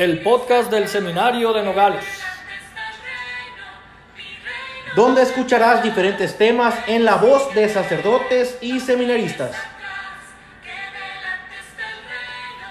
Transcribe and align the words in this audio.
el 0.00 0.20
podcast 0.22 0.70
del 0.70 0.88
Seminario 0.88 1.52
de 1.52 1.62
Nogales. 1.62 2.06
Donde 4.96 5.20
escucharás 5.20 5.82
diferentes 5.82 6.38
temas 6.38 6.74
en 6.86 7.04
la 7.04 7.16
voz 7.16 7.54
de 7.54 7.68
sacerdotes 7.68 8.56
y 8.62 8.80
seminaristas. 8.80 9.54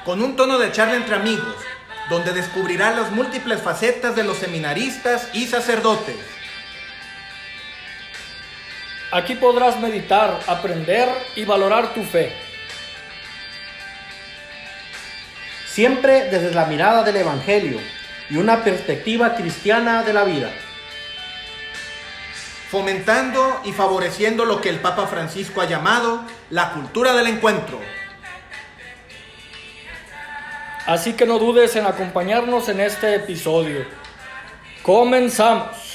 Con 0.04 0.23
un 0.23 0.36
tono 0.36 0.57
de 0.57 0.71
charla 0.71 0.95
entre 0.95 1.18
amigos, 1.18 1.55
donde 2.09 2.31
descubrirás 2.31 2.95
las 2.95 3.11
múltiples 3.11 3.61
facetas 3.61 4.16
de 4.16 4.23
los 4.23 4.38
seminaristas 4.38 5.30
y 5.32 5.46
sacerdotes. 5.46 6.18
Aquí 9.11 9.36
podrás 9.36 9.80
meditar, 9.80 10.39
aprender 10.48 11.07
y 11.36 11.46
valorar 11.46 11.93
tu 11.93 12.02
fe. 12.02 12.48
Siempre 15.70 16.30
desde 16.30 16.52
la 16.52 16.66
mirada 16.66 17.03
del 17.03 17.17
Evangelio 17.17 17.80
y 18.30 18.38
una 18.38 18.63
perspectiva 18.63 19.35
cristiana 19.35 20.03
de 20.03 20.13
la 20.13 20.23
vida. 20.23 20.52
Fomentando 22.70 23.61
y 23.66 23.71
favoreciendo 23.71 24.45
lo 24.45 24.61
que 24.61 24.70
el 24.70 24.80
Papa 24.80 25.08
Francisco 25.08 25.61
ha 25.61 25.66
llamado 25.66 26.23
la 26.49 26.73
cultura 26.73 27.13
del 27.13 27.27
encuentro. 27.27 27.80
Así 30.85 31.13
que 31.13 31.25
no 31.25 31.38
dudes 31.38 31.75
en 31.75 31.86
acompañarnos 31.86 32.67
en 32.70 32.80
este 32.80 33.16
episodio. 33.16 33.86
Comenzamos. 34.81 35.88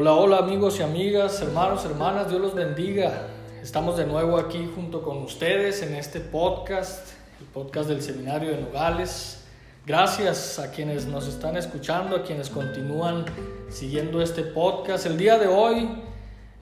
Hola, 0.00 0.14
hola 0.14 0.38
amigos 0.38 0.80
y 0.80 0.82
amigas, 0.82 1.42
hermanos, 1.42 1.84
hermanas, 1.84 2.30
Dios 2.30 2.40
los 2.40 2.54
bendiga. 2.54 3.26
Estamos 3.62 3.98
de 3.98 4.06
nuevo 4.06 4.38
aquí 4.38 4.66
junto 4.74 5.02
con 5.02 5.18
ustedes 5.18 5.82
en 5.82 5.94
este 5.94 6.20
podcast, 6.20 7.06
el 7.38 7.44
podcast 7.44 7.90
del 7.90 8.00
Seminario 8.00 8.50
de 8.52 8.62
Nogales. 8.62 9.44
Gracias 9.84 10.58
a 10.58 10.70
quienes 10.70 11.04
nos 11.04 11.28
están 11.28 11.58
escuchando, 11.58 12.16
a 12.16 12.22
quienes 12.22 12.48
continúan 12.48 13.26
siguiendo 13.68 14.22
este 14.22 14.42
podcast. 14.42 15.04
El 15.04 15.18
día 15.18 15.36
de 15.36 15.48
hoy 15.48 15.90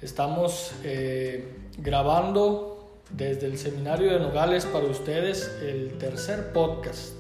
estamos 0.03 0.73
eh, 0.83 1.47
grabando 1.77 2.91
desde 3.09 3.47
el 3.47 3.57
Seminario 3.57 4.15
de 4.15 4.19
Nogales 4.19 4.67
para 4.67 4.87
ustedes 4.87 5.49
el 5.63 5.97
tercer 5.99 6.53
podcast. 6.53 7.15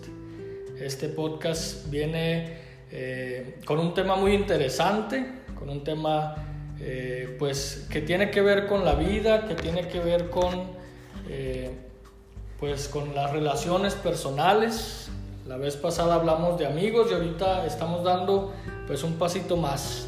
Este 0.81 1.11
podcast 1.11 1.89
viene 1.89 2.59
eh, 2.91 3.61
con 3.65 3.79
un 3.79 3.95
tema 3.95 4.17
muy 4.17 4.35
interesante 4.35 5.38
con 5.59 5.71
un 5.71 5.85
tema 5.85 6.37
eh, 6.81 7.35
pues 7.39 7.89
que 7.91 8.01
tiene 8.01 8.31
que 8.31 8.41
ver 8.41 8.67
con 8.67 8.85
la 8.85 8.95
vida, 8.95 9.47
que 9.49 9.55
tiene 9.55 9.89
que 9.89 9.99
ver 9.99 10.31
con 10.31 10.79
eh, 11.29 11.77
pues 12.61 12.89
con 12.89 13.15
las 13.15 13.33
relaciones 13.33 13.95
personales. 13.95 15.11
La 15.47 15.57
vez 15.57 15.77
pasada 15.77 16.15
hablamos 16.15 16.59
de 16.59 16.67
amigos 16.67 17.09
y 17.11 17.15
ahorita 17.15 17.67
estamos 17.67 18.05
dando 18.05 18.53
pues 18.87 19.03
un 19.03 19.15
pasito 19.15 19.57
más. 19.57 20.07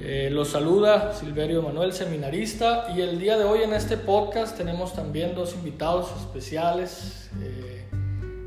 Eh, 0.00 0.28
los 0.30 0.48
saluda 0.48 1.12
Silverio 1.12 1.62
Manuel, 1.62 1.92
seminarista, 1.92 2.92
y 2.94 3.00
el 3.00 3.18
día 3.18 3.38
de 3.38 3.44
hoy 3.44 3.62
en 3.62 3.72
este 3.72 3.96
podcast 3.96 4.56
tenemos 4.56 4.94
también 4.94 5.34
dos 5.34 5.54
invitados 5.54 6.10
especiales. 6.20 7.30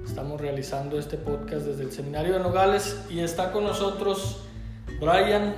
estamos 0.06 0.42
realizando 0.42 0.98
este 0.98 1.18
podcast 1.18 1.66
desde 1.68 1.84
el 1.84 1.92
Seminario 1.92 2.34
de 2.34 2.40
Nogales 2.40 3.00
y 3.10 3.20
está 3.20 3.52
con 3.52 3.64
nosotros 3.64 4.40
Brian 5.00 5.56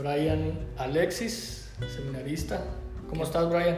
Brian 0.00 0.58
Alexis, 0.78 1.68
seminarista. 1.94 2.64
¿Cómo 3.10 3.24
estás, 3.24 3.50
Brian? 3.50 3.76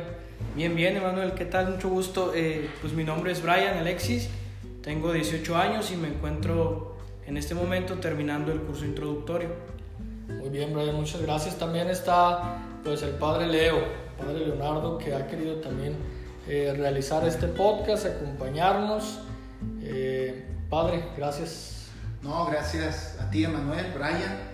Bien, 0.54 0.76
bien, 0.76 0.96
Emanuel, 0.96 1.32
¿qué 1.34 1.44
tal? 1.44 1.70
Mucho 1.70 1.88
gusto. 1.88 2.32
Eh, 2.32 2.70
pues 2.80 2.92
mi 2.92 3.02
nombre 3.02 3.32
es 3.32 3.42
Brian 3.42 3.76
Alexis, 3.78 4.28
tengo 4.82 5.12
18 5.12 5.56
años 5.56 5.90
y 5.90 5.96
me 5.96 6.08
encuentro 6.08 6.96
en 7.26 7.36
este 7.36 7.56
momento 7.56 7.94
terminando 7.98 8.52
el 8.52 8.60
curso 8.60 8.84
introductorio. 8.84 9.48
Muy 10.28 10.48
bien, 10.50 10.72
Brian, 10.72 10.94
muchas 10.94 11.22
gracias. 11.22 11.58
También 11.58 11.88
está 11.88 12.58
pues 12.84 13.02
el 13.02 13.12
padre 13.12 13.48
Leo, 13.48 13.82
padre 14.16 14.46
Leonardo, 14.46 14.98
que 14.98 15.14
ha 15.16 15.26
querido 15.26 15.56
también 15.56 15.96
eh, 16.46 16.72
realizar 16.76 17.26
este 17.26 17.48
podcast, 17.48 18.06
acompañarnos. 18.06 19.18
Eh, 19.82 20.46
padre, 20.70 21.02
gracias. 21.16 21.88
No, 22.22 22.46
gracias 22.46 23.18
a 23.20 23.28
ti, 23.28 23.42
Emanuel, 23.42 23.86
Brian 23.92 24.51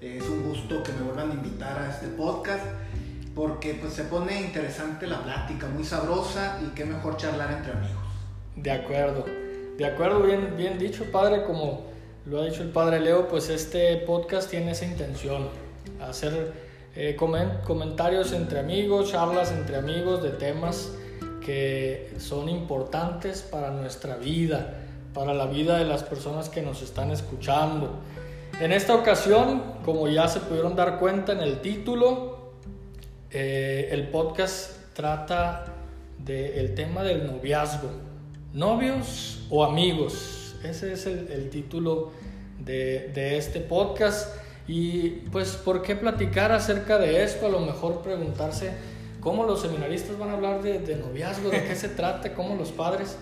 es 0.00 0.22
un 0.24 0.48
gusto 0.48 0.82
que 0.82 0.92
me 0.92 1.02
vuelvan 1.02 1.30
a 1.30 1.34
invitar 1.34 1.78
a 1.78 1.90
este 1.90 2.08
podcast 2.08 2.64
porque 3.34 3.74
pues 3.74 3.92
se 3.92 4.04
pone 4.04 4.40
interesante 4.40 5.06
la 5.06 5.22
plática, 5.22 5.66
muy 5.68 5.84
sabrosa 5.84 6.58
y 6.66 6.74
qué 6.74 6.84
mejor 6.84 7.16
charlar 7.16 7.52
entre 7.52 7.72
amigos. 7.72 8.04
De 8.56 8.70
acuerdo, 8.70 9.26
de 9.76 9.84
acuerdo, 9.84 10.22
bien, 10.22 10.54
bien 10.56 10.78
dicho 10.78 11.04
padre, 11.12 11.44
como 11.44 11.84
lo 12.24 12.40
ha 12.40 12.46
dicho 12.46 12.62
el 12.62 12.70
padre 12.70 13.00
Leo, 13.00 13.28
pues 13.28 13.50
este 13.50 13.96
podcast 13.98 14.50
tiene 14.50 14.70
esa 14.70 14.86
intención, 14.86 15.48
hacer 16.00 16.52
eh, 16.94 17.14
comentarios 17.14 18.32
entre 18.32 18.58
amigos, 18.60 19.12
charlas 19.12 19.52
entre 19.52 19.76
amigos 19.76 20.22
de 20.22 20.30
temas 20.30 20.92
que 21.44 22.14
son 22.18 22.48
importantes 22.48 23.42
para 23.42 23.70
nuestra 23.70 24.16
vida, 24.16 24.74
para 25.12 25.34
la 25.34 25.46
vida 25.46 25.78
de 25.78 25.84
las 25.84 26.02
personas 26.02 26.48
que 26.48 26.62
nos 26.62 26.80
están 26.82 27.10
escuchando. 27.10 28.00
En 28.58 28.72
esta 28.72 28.94
ocasión, 28.94 29.62
como 29.84 30.08
ya 30.08 30.28
se 30.28 30.40
pudieron 30.40 30.74
dar 30.74 30.98
cuenta 30.98 31.32
en 31.32 31.40
el 31.40 31.60
título, 31.60 32.52
eh, 33.30 33.88
el 33.90 34.08
podcast 34.08 34.94
trata 34.94 35.66
del 36.16 36.74
tema 36.74 37.02
del 37.02 37.26
noviazgo. 37.26 37.90
¿Novios 38.54 39.46
o 39.50 39.62
amigos? 39.62 40.56
Ese 40.64 40.94
es 40.94 41.04
el, 41.04 41.50
título 41.50 42.12
de, 42.58 43.36
este 43.36 43.60
podcast. 43.60 44.34
Y 44.66 45.10
pues, 45.30 45.56
¿por 45.56 45.82
qué 45.82 45.94
platicar 45.94 46.50
acerca 46.50 46.96
de 46.96 47.24
esto? 47.24 47.44
A 47.44 47.50
lo 47.50 47.60
mejor 47.60 48.00
preguntarse 48.00 48.72
cómo 49.20 49.44
los 49.44 49.60
seminaristas 49.60 50.18
van 50.18 50.30
a 50.30 50.32
hablar 50.32 50.62
de, 50.62 50.96
noviazgo, 50.96 51.50
de 51.50 51.62
qué 51.62 51.76
se 51.76 51.90
trata, 51.90 52.32
cómo 52.32 52.54
los 52.54 52.72
padres. 52.72 53.18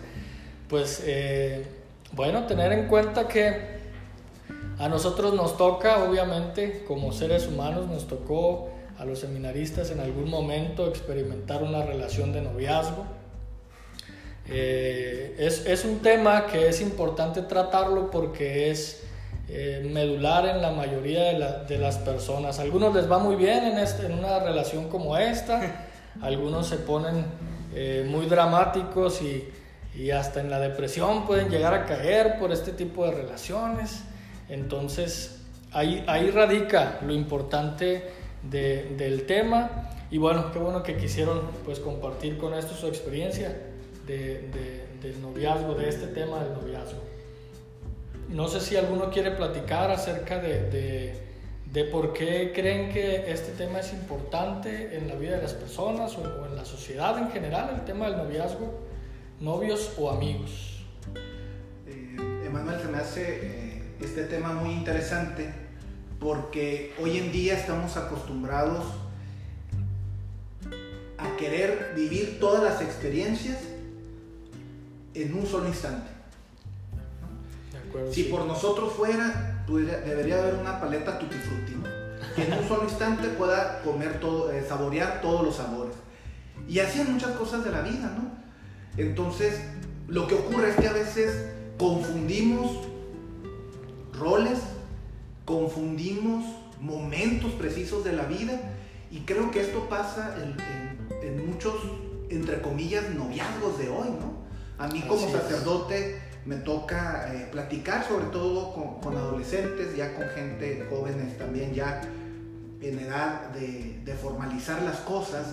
Pues, 0.68 1.02
eh, 1.04 1.66
bueno, 2.12 2.46
tener 2.46 2.70
en 2.70 2.86
cuenta 2.86 3.26
que 3.26 3.82
a 4.78 4.88
nosotros 4.88 5.34
nos 5.34 5.56
toca, 5.56 6.02
obviamente, 6.04 6.84
como 6.86 7.12
seres 7.12 7.46
humanos, 7.46 7.86
nos 7.88 8.08
tocó 8.08 8.70
a 8.98 9.04
los 9.04 9.20
seminaristas 9.20 9.90
en 9.90 10.00
algún 10.00 10.28
momento 10.28 10.88
experimentar 10.88 11.62
una 11.62 11.84
relación 11.84 12.32
de 12.32 12.42
noviazgo. 12.42 13.04
Eh, 14.48 15.36
es, 15.38 15.84
un 15.84 16.00
tema 16.00 16.46
que 16.46 16.68
es 16.68 16.80
importante 16.80 17.42
tratarlo 17.42 18.10
porque 18.10 18.70
es 18.70 19.02
eh, 19.48 19.88
medular 19.90 20.46
en 20.46 20.60
la 20.60 20.70
mayoría 20.70 21.24
de, 21.24 21.78
las 21.78 21.98
personas. 21.98 22.58
algunos 22.58 22.94
les 22.94 23.10
va 23.10 23.18
muy 23.18 23.36
bien 23.36 23.64
en, 23.64 23.78
este, 23.78 24.06
en 24.06 24.12
una 24.12 24.40
relación 24.40 24.88
como 24.88 25.16
esta, 25.16 25.86
algunos 26.20 26.66
se 26.66 26.76
ponen 26.76 27.24
eh, 27.74 28.06
muy 28.08 28.26
dramáticos 28.26 29.22
y, 29.22 29.48
y 29.96 30.10
hasta 30.10 30.40
en 30.40 30.50
la 30.50 30.58
depresión 30.58 31.26
pueden 31.26 31.48
llegar 31.48 31.72
a 31.72 31.86
caer 31.86 32.38
por 32.38 32.52
este 32.52 32.72
tipo 32.72 33.04
de 33.06 33.12
relaciones. 33.12 34.02
Entonces, 34.48 35.40
ahí, 35.72 36.04
ahí 36.06 36.30
radica 36.30 36.98
lo 37.04 37.12
importante 37.12 38.04
del 38.50 39.26
tema. 39.26 39.90
Y 40.10 40.18
bueno, 40.18 40.52
qué 40.52 40.58
bueno 40.58 40.82
que 40.82 40.96
quisieron 40.96 41.42
pues, 41.64 41.80
compartir 41.80 42.38
con 42.38 42.54
esto 42.54 42.74
su 42.74 42.86
experiencia 42.86 43.56
del 44.06 45.20
noviazgo, 45.20 45.74
de 45.74 45.88
este 45.88 46.06
tema 46.08 46.42
del 46.44 46.52
noviazgo. 46.54 47.00
No 48.28 48.48
sé 48.48 48.60
si 48.60 48.76
alguno 48.76 49.10
quiere 49.10 49.30
platicar 49.32 49.90
acerca 49.90 50.38
de, 50.38 51.14
de, 51.72 51.84
por 51.84 52.12
qué 52.12 52.52
creen 52.54 52.92
que 52.92 53.30
este 53.30 53.52
tema 53.52 53.80
es 53.80 53.92
importante 53.92 54.96
en 54.96 55.08
la 55.08 55.14
vida 55.14 55.36
de 55.36 55.42
las 55.42 55.52
personas 55.52 56.16
o, 56.16 56.46
en 56.46 56.56
la 56.56 56.64
sociedad 56.64 57.18
en 57.18 57.30
general, 57.30 57.70
el 57.74 57.84
tema 57.84 58.06
del 58.08 58.16
noviazgo, 58.16 58.80
novios 59.40 59.92
o 59.98 60.10
amigos. 60.10 60.84
Eh, 61.86 62.46
Emanuel, 62.46 62.80
se 62.80 62.88
me 62.88 62.98
hace 62.98 63.22
eh, 63.42 63.73
este 64.00 64.24
tema 64.24 64.52
muy 64.52 64.72
interesante 64.72 65.52
porque 66.18 66.94
hoy 67.02 67.18
en 67.18 67.32
día 67.32 67.54
estamos 67.58 67.96
acostumbrados 67.96 68.84
a 71.18 71.36
querer 71.36 71.92
vivir 71.94 72.38
todas 72.40 72.62
las 72.62 72.82
experiencias 72.82 73.58
en 75.14 75.34
un 75.34 75.46
solo 75.46 75.68
instante. 75.68 76.10
si 78.10 78.24
por 78.24 78.44
nosotros 78.46 78.92
fuera, 78.94 79.64
debería 79.66 80.38
haber 80.38 80.54
una 80.54 80.80
paleta 80.80 81.18
tutti 81.18 81.36
frutti, 81.36 81.74
que 82.34 82.44
en 82.44 82.52
un 82.58 82.66
solo 82.66 82.84
instante 82.84 83.28
pueda 83.28 83.82
comer 83.82 84.18
todo, 84.18 84.50
eh, 84.50 84.64
saborear 84.66 85.20
todos 85.20 85.44
los 85.44 85.56
sabores. 85.56 85.94
Y 86.68 86.80
así 86.80 87.00
en 87.00 87.12
muchas 87.12 87.32
cosas 87.32 87.64
de 87.64 87.70
la 87.70 87.82
vida, 87.82 88.12
¿no? 88.16 88.32
Entonces, 88.96 89.60
lo 90.08 90.26
que 90.26 90.34
ocurre 90.34 90.70
es 90.70 90.76
que 90.76 90.88
a 90.88 90.92
veces 90.92 91.50
confundimos 91.78 92.93
roles, 94.18 94.58
confundimos 95.44 96.44
momentos 96.80 97.52
precisos 97.52 98.04
de 98.04 98.12
la 98.12 98.24
vida 98.24 98.60
y 99.10 99.20
creo 99.20 99.50
que 99.50 99.60
esto 99.60 99.88
pasa 99.88 100.36
en, 100.42 100.50
en- 100.50 101.38
en 101.38 101.50
muchos, 101.50 101.74
entre 102.30 102.60
comillas, 102.60 103.10
noviazgos 103.14 103.78
de 103.78 103.88
hoy, 103.88 104.08
¿no? 104.20 104.34
A 104.78 104.88
mí 104.88 105.00
como 105.02 105.26
Así 105.26 105.34
es. 105.36 105.42
sacerdote 105.42 106.18
me 106.44 106.56
toca 106.56 107.32
eh, 107.34 107.48
platicar 107.50 108.06
sobre 108.06 108.26
todo 108.26 108.72
con, 108.74 109.00
con 109.00 109.16
adolescentes, 109.16 109.96
ya 109.96 110.14
con 110.14 110.26
gente 110.28 110.86
jóvenes 110.90 111.38
también 111.38 111.72
ya 111.72 112.02
en 112.82 112.98
edad 112.98 113.48
de, 113.50 114.00
de 114.04 114.14
formalizar 114.14 114.82
las 114.82 114.96
cosas. 114.98 115.46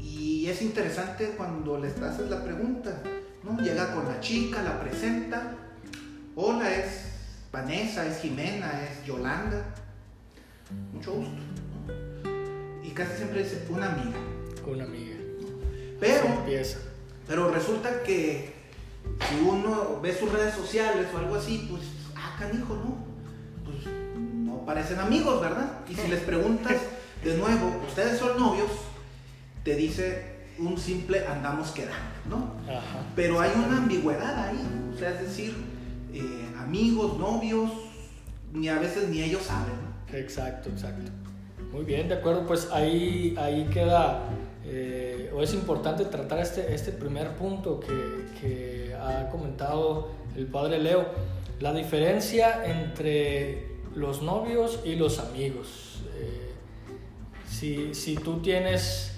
Y 0.00 0.46
es 0.48 0.62
interesante 0.62 1.34
cuando 1.36 1.78
les 1.78 2.00
haces 2.00 2.28
la 2.30 2.42
pregunta, 2.42 3.02
¿no? 3.44 3.60
Llega 3.62 3.94
con 3.94 4.06
la 4.06 4.18
chica, 4.20 4.62
la 4.62 4.80
presenta. 4.80 5.54
Hola, 6.34 6.74
es 6.74 7.02
Vanessa, 7.52 8.06
es 8.06 8.20
Jimena, 8.20 8.82
es 8.82 9.06
Yolanda. 9.06 9.64
Mucho 10.92 11.12
gusto. 11.12 11.32
¿no? 11.32 12.86
Y 12.86 12.90
casi 12.90 13.16
siempre 13.16 13.42
dice 13.42 13.66
una 13.70 13.92
amiga. 13.92 14.18
Una 14.66 14.84
amiga. 14.84 15.16
Pero, 15.98 16.26
Empieza. 16.26 16.78
pero 17.26 17.50
resulta 17.50 18.02
que 18.02 18.52
si 19.28 19.40
uno 19.44 20.00
ve 20.00 20.14
sus 20.14 20.30
redes 20.30 20.54
sociales 20.54 21.06
o 21.14 21.18
algo 21.18 21.36
así, 21.36 21.66
pues, 21.70 21.82
ah, 22.14 22.36
canijo, 22.38 22.74
¿no? 22.74 22.98
Pues 23.64 23.86
no 24.14 24.64
parecen 24.64 24.98
amigos, 25.00 25.40
¿verdad? 25.40 25.80
Y 25.88 25.94
si 25.94 26.08
les 26.08 26.20
preguntas 26.20 26.76
de 27.24 27.36
nuevo, 27.36 27.82
¿ustedes 27.88 28.18
son 28.18 28.38
novios? 28.38 28.70
Te 29.64 29.74
dice 29.74 30.36
un 30.58 30.78
simple 30.78 31.26
andamos 31.26 31.70
quedando, 31.70 31.96
¿no? 32.28 32.52
Ajá. 32.70 33.04
Pero 33.16 33.40
hay 33.40 33.52
una 33.56 33.78
ambigüedad 33.78 34.48
ahí, 34.48 34.56
¿no? 34.56 34.94
o 34.94 34.98
sea, 34.98 35.10
es 35.10 35.20
decir, 35.22 35.54
eh, 36.12 36.54
amigos, 36.58 37.18
novios, 37.18 37.70
ni 38.52 38.68
a 38.68 38.78
veces 38.78 39.08
ni 39.08 39.22
ellos 39.22 39.42
saben. 39.42 39.74
Exacto, 40.12 40.68
exacto. 40.70 41.10
Muy 41.72 41.84
bien, 41.84 42.08
de 42.08 42.14
acuerdo, 42.14 42.46
pues 42.46 42.70
ahí, 42.72 43.34
ahí 43.38 43.68
queda, 43.72 44.22
eh, 44.64 45.30
o 45.34 45.42
es 45.42 45.52
importante 45.52 46.04
tratar 46.06 46.38
este, 46.38 46.74
este 46.74 46.92
primer 46.92 47.36
punto 47.36 47.78
que, 47.78 48.26
que 48.40 48.94
ha 48.94 49.28
comentado 49.28 50.08
el 50.34 50.46
padre 50.46 50.78
Leo, 50.78 51.04
la 51.60 51.72
diferencia 51.74 52.64
entre 52.64 53.66
los 53.94 54.22
novios 54.22 54.80
y 54.84 54.94
los 54.94 55.18
amigos. 55.18 56.02
Eh, 56.16 56.52
si, 57.48 57.94
si 57.94 58.14
tú 58.14 58.38
tienes 58.40 59.12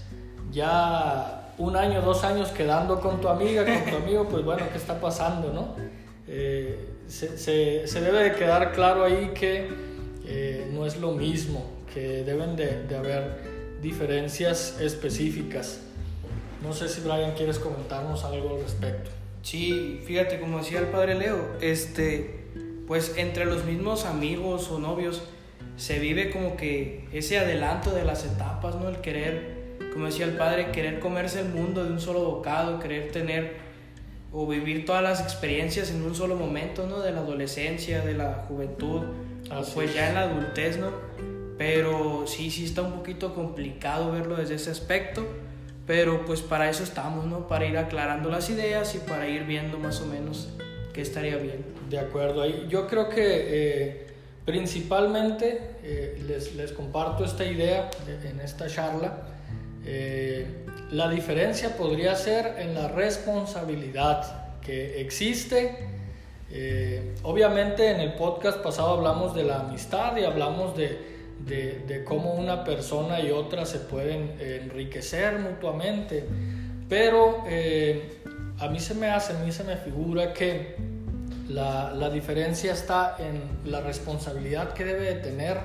ya 0.50 1.54
un 1.58 1.76
año, 1.76 2.00
dos 2.00 2.24
años 2.24 2.48
quedando 2.48 3.00
con 3.00 3.20
tu 3.20 3.28
amiga, 3.28 3.64
con 3.64 3.90
tu 3.90 3.96
amigo, 4.02 4.26
pues 4.28 4.44
bueno, 4.44 4.64
¿qué 4.72 4.78
está 4.78 5.00
pasando, 5.00 5.52
no? 5.52 5.76
Eh, 6.32 6.78
se, 7.08 7.36
se- 7.36 8.00
debe 8.00 8.22
de 8.22 8.34
quedar 8.36 8.72
claro 8.72 9.02
ahí 9.02 9.32
que 9.34 9.66
eh, 10.24 10.70
no 10.72 10.86
es 10.86 10.96
lo 10.98 11.10
mismo, 11.10 11.68
que 11.92 12.22
deben 12.22 12.54
de, 12.54 12.84
de 12.84 12.96
haber 12.96 13.38
diferencias 13.82 14.78
específicas. 14.80 15.80
No 16.62 16.72
sé 16.72 16.88
si 16.88 17.00
Brian 17.00 17.32
quieres 17.32 17.58
comentarnos 17.58 18.22
algo 18.24 18.54
al 18.56 18.62
respecto. 18.62 19.10
Sí, 19.42 20.00
fíjate, 20.06 20.38
como 20.38 20.58
decía 20.58 20.78
el 20.78 20.86
padre 20.86 21.16
Leo, 21.16 21.48
este, 21.60 22.44
pues 22.86 23.14
entre 23.16 23.44
los 23.46 23.64
mismos 23.64 24.04
amigos 24.04 24.70
o 24.70 24.78
novios 24.78 25.22
se 25.76 25.98
vive 25.98 26.30
como 26.30 26.56
que 26.56 27.08
ese 27.12 27.38
adelanto 27.38 27.90
de 27.90 28.04
las 28.04 28.24
etapas, 28.24 28.76
¿no? 28.76 28.88
El 28.88 28.98
querer, 28.98 29.78
como 29.92 30.06
decía 30.06 30.26
el 30.26 30.36
padre, 30.36 30.70
querer 30.70 31.00
comerse 31.00 31.40
el 31.40 31.48
mundo 31.48 31.82
de 31.84 31.90
un 31.90 32.00
solo 32.00 32.20
bocado, 32.20 32.78
querer 32.78 33.10
tener 33.10 33.54
o 34.32 34.46
vivir 34.46 34.84
todas 34.86 35.02
las 35.02 35.20
experiencias 35.20 35.90
en 35.90 36.02
un 36.02 36.14
solo 36.14 36.36
momento, 36.36 36.86
¿no? 36.86 37.00
De 37.00 37.12
la 37.12 37.20
adolescencia, 37.20 38.00
de 38.02 38.14
la 38.14 38.44
juventud, 38.48 39.02
o 39.50 39.62
pues 39.74 39.90
es. 39.90 39.94
ya 39.96 40.08
en 40.08 40.14
la 40.14 40.22
adultez, 40.22 40.78
¿no? 40.78 40.90
Pero 41.58 42.24
sí, 42.26 42.50
sí 42.50 42.64
está 42.64 42.82
un 42.82 42.92
poquito 42.92 43.34
complicado 43.34 44.12
verlo 44.12 44.36
desde 44.36 44.54
ese 44.54 44.70
aspecto. 44.70 45.26
Pero 45.86 46.24
pues 46.24 46.40
para 46.40 46.70
eso 46.70 46.84
estamos, 46.84 47.26
¿no? 47.26 47.48
Para 47.48 47.66
ir 47.66 47.76
aclarando 47.76 48.30
las 48.30 48.48
ideas 48.48 48.94
y 48.94 48.98
para 48.98 49.26
ir 49.28 49.42
viendo 49.44 49.78
más 49.78 50.00
o 50.00 50.06
menos 50.06 50.48
qué 50.92 51.00
estaría 51.02 51.36
bien. 51.36 51.64
De 51.88 51.98
acuerdo, 51.98 52.46
yo 52.46 52.86
creo 52.86 53.08
que 53.08 53.16
eh, 53.26 54.06
principalmente 54.44 55.60
eh, 55.82 56.22
les, 56.28 56.54
les 56.54 56.70
comparto 56.72 57.24
esta 57.24 57.44
idea 57.44 57.90
de- 58.06 58.30
en 58.30 58.38
esta 58.40 58.68
charla. 58.68 59.18
Eh, 59.84 60.46
la 60.92 61.08
diferencia 61.08 61.76
podría 61.76 62.14
ser 62.16 62.56
en 62.58 62.74
la 62.74 62.88
responsabilidad 62.88 64.60
que 64.60 65.00
existe. 65.00 65.76
Eh, 66.52 67.14
obviamente 67.22 67.90
en 67.90 68.00
el 68.00 68.14
podcast 68.14 68.58
pasado 68.58 68.94
hablamos 68.94 69.34
de 69.34 69.44
la 69.44 69.60
amistad 69.60 70.16
y 70.16 70.24
hablamos 70.24 70.76
de, 70.76 70.98
de- 71.46 72.02
cómo 72.04 72.34
una 72.34 72.64
persona 72.64 73.20
y 73.20 73.30
otra 73.30 73.64
se 73.66 73.78
pueden 73.78 74.36
enriquecer 74.40 75.38
mutuamente, 75.38 76.24
pero 76.88 77.44
eh, 77.46 78.18
a 78.58 78.68
mí 78.68 78.80
se 78.80 78.94
me 78.94 79.08
hace, 79.10 79.32
a 79.34 79.38
mí 79.38 79.52
se 79.52 79.62
me 79.64 79.76
figura 79.76 80.32
que 80.32 80.74
la, 81.48 81.92
la 81.94 82.10
diferencia 82.10 82.72
está 82.72 83.16
en 83.18 83.70
la 83.70 83.80
responsabilidad 83.80 84.72
que 84.72 84.84
debe 84.84 85.14
de 85.14 85.14
tener 85.20 85.56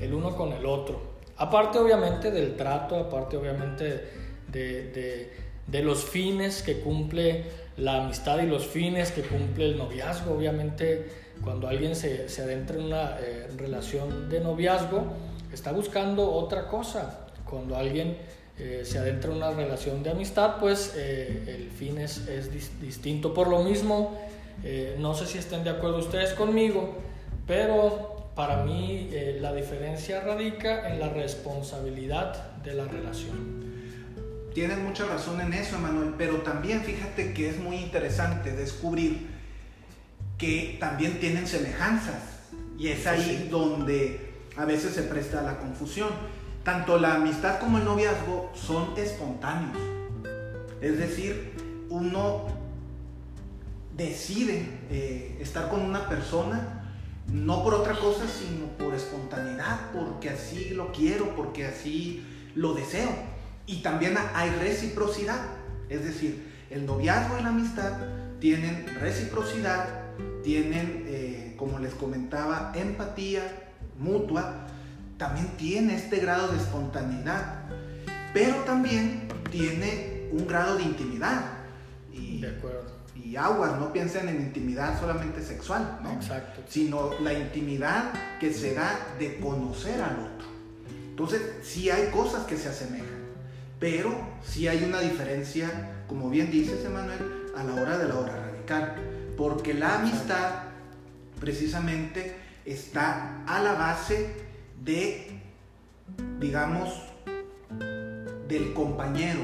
el 0.00 0.14
uno 0.14 0.36
con 0.36 0.52
el 0.52 0.64
otro. 0.64 1.10
Aparte 1.36 1.78
obviamente 1.78 2.30
del 2.30 2.56
trato, 2.56 2.96
aparte 2.96 3.36
obviamente 3.36 4.29
de, 4.50 5.82
los 5.82 6.04
fines 6.04 6.62
que 6.62 6.80
cumple 6.80 7.44
la 7.76 8.04
amistad 8.04 8.42
y 8.42 8.46
los 8.46 8.66
fines 8.66 9.12
que 9.12 9.22
cumple 9.22 9.66
el 9.66 9.78
noviazgo. 9.78 10.34
Obviamente 10.34 11.06
cuando 11.42 11.68
alguien 11.68 11.96
se, 11.96 12.28
se 12.28 12.42
adentra 12.42 12.76
en 12.76 12.84
una 12.84 13.18
eh, 13.20 13.48
relación 13.56 14.28
de 14.28 14.40
noviazgo, 14.40 15.04
está 15.52 15.72
buscando 15.72 16.30
otra 16.30 16.66
cosa. 16.66 17.26
Cuando 17.48 17.76
alguien 17.76 18.16
eh, 18.58 18.82
se 18.84 18.98
adentra 18.98 19.30
en 19.30 19.38
una 19.38 19.50
relación 19.50 20.02
de 20.02 20.10
amistad, 20.10 20.56
pues 20.60 20.94
eh, 20.96 21.44
el 21.48 21.70
fin 21.70 21.98
es, 21.98 22.26
es 22.28 22.52
dis- 22.52 22.78
distinto. 22.80 23.32
Por 23.32 23.48
lo 23.48 23.62
mismo, 23.62 24.18
no 24.98 25.14
sé 25.14 25.24
si 25.24 25.38
estén 25.38 25.64
de 25.64 25.70
acuerdo 25.70 25.96
ustedes 25.98 26.34
conmigo, 26.34 26.94
pero 27.46 28.30
para 28.36 28.62
mí 28.62 29.08
la 29.40 29.54
diferencia 29.54 30.20
radica 30.20 30.92
en 30.92 31.00
la 31.00 31.08
responsabilidad 31.08 32.58
de 32.62 32.74
la 32.74 32.84
relación. 32.84 33.59
Tienes 34.54 34.78
mucha 34.78 35.06
razón 35.06 35.40
en 35.40 35.52
eso, 35.52 35.76
Emanuel, 35.76 36.14
pero 36.18 36.38
también 36.38 36.82
fíjate 36.82 37.32
que 37.32 37.48
es 37.48 37.58
muy 37.58 37.76
interesante 37.76 38.50
descubrir 38.52 39.28
que 40.38 40.76
también 40.80 41.20
tienen 41.20 41.46
semejanzas 41.46 42.40
y 42.76 42.88
es 42.88 43.06
ahí 43.06 43.48
donde 43.50 44.32
a 44.56 44.64
veces 44.64 44.94
se 44.94 45.02
presta 45.02 45.42
la 45.42 45.58
confusión. 45.58 46.08
Tanto 46.64 46.98
la 46.98 47.14
amistad 47.14 47.60
como 47.60 47.78
el 47.78 47.84
noviazgo 47.84 48.50
son 48.54 48.94
espontáneos. 48.96 49.76
Es 50.80 50.98
decir, 50.98 51.52
uno 51.88 52.46
decide 53.96 54.66
eh, 54.90 55.38
estar 55.40 55.68
con 55.68 55.82
una 55.82 56.08
persona 56.08 56.80
no 57.32 57.62
por 57.62 57.74
otra 57.74 57.96
cosa, 57.96 58.26
sino 58.26 58.66
por 58.78 58.94
espontaneidad, 58.94 59.92
porque 59.92 60.30
así 60.30 60.70
lo 60.70 60.90
quiero, 60.90 61.36
porque 61.36 61.66
así 61.66 62.26
lo 62.54 62.74
deseo. 62.74 63.10
Y 63.66 63.82
también 63.82 64.16
hay 64.34 64.50
reciprocidad, 64.50 65.40
es 65.88 66.04
decir, 66.04 66.50
el 66.70 66.86
noviazgo 66.86 67.38
y 67.38 67.42
la 67.42 67.48
amistad 67.50 67.92
tienen 68.40 68.86
reciprocidad, 69.00 69.88
tienen, 70.42 71.04
eh, 71.06 71.54
como 71.56 71.78
les 71.78 71.94
comentaba, 71.94 72.72
empatía 72.74 73.42
mutua, 73.98 74.66
también 75.18 75.48
tiene 75.58 75.96
este 75.96 76.18
grado 76.18 76.48
de 76.48 76.56
espontaneidad, 76.56 77.64
pero 78.32 78.56
también 78.64 79.28
tiene 79.50 80.28
un 80.32 80.46
grado 80.46 80.76
de 80.76 80.84
intimidad. 80.84 81.42
Y, 82.12 82.40
De 82.40 82.48
acuerdo. 82.48 82.84
y 83.14 83.36
aguas, 83.36 83.78
no 83.78 83.92
piensen 83.92 84.28
en 84.28 84.40
intimidad 84.40 84.98
solamente 84.98 85.42
sexual, 85.42 86.00
¿no? 86.02 86.12
Exacto. 86.12 86.62
sino 86.68 87.10
la 87.20 87.34
intimidad 87.34 88.12
que 88.40 88.52
se 88.52 88.74
da 88.74 88.98
de 89.18 89.38
conocer 89.38 90.00
al 90.00 90.14
otro. 90.14 90.48
Entonces, 91.10 91.42
sí 91.62 91.90
hay 91.90 92.10
cosas 92.10 92.46
que 92.46 92.56
se 92.56 92.70
asemejan, 92.70 93.09
pero 93.80 94.14
sí 94.44 94.68
hay 94.68 94.84
una 94.84 95.00
diferencia, 95.00 96.04
como 96.06 96.28
bien 96.28 96.50
dices, 96.50 96.84
Emanuel, 96.84 97.46
a 97.56 97.64
la 97.64 97.74
hora 97.74 97.98
de 97.98 98.08
la 98.08 98.14
hora 98.14 98.36
radical, 98.36 98.94
porque 99.36 99.72
la 99.72 100.00
amistad 100.00 100.64
precisamente 101.40 102.36
está 102.66 103.42
a 103.46 103.62
la 103.62 103.72
base 103.72 104.36
de, 104.84 105.40
digamos, 106.38 106.90
del 108.46 108.74
compañero, 108.74 109.40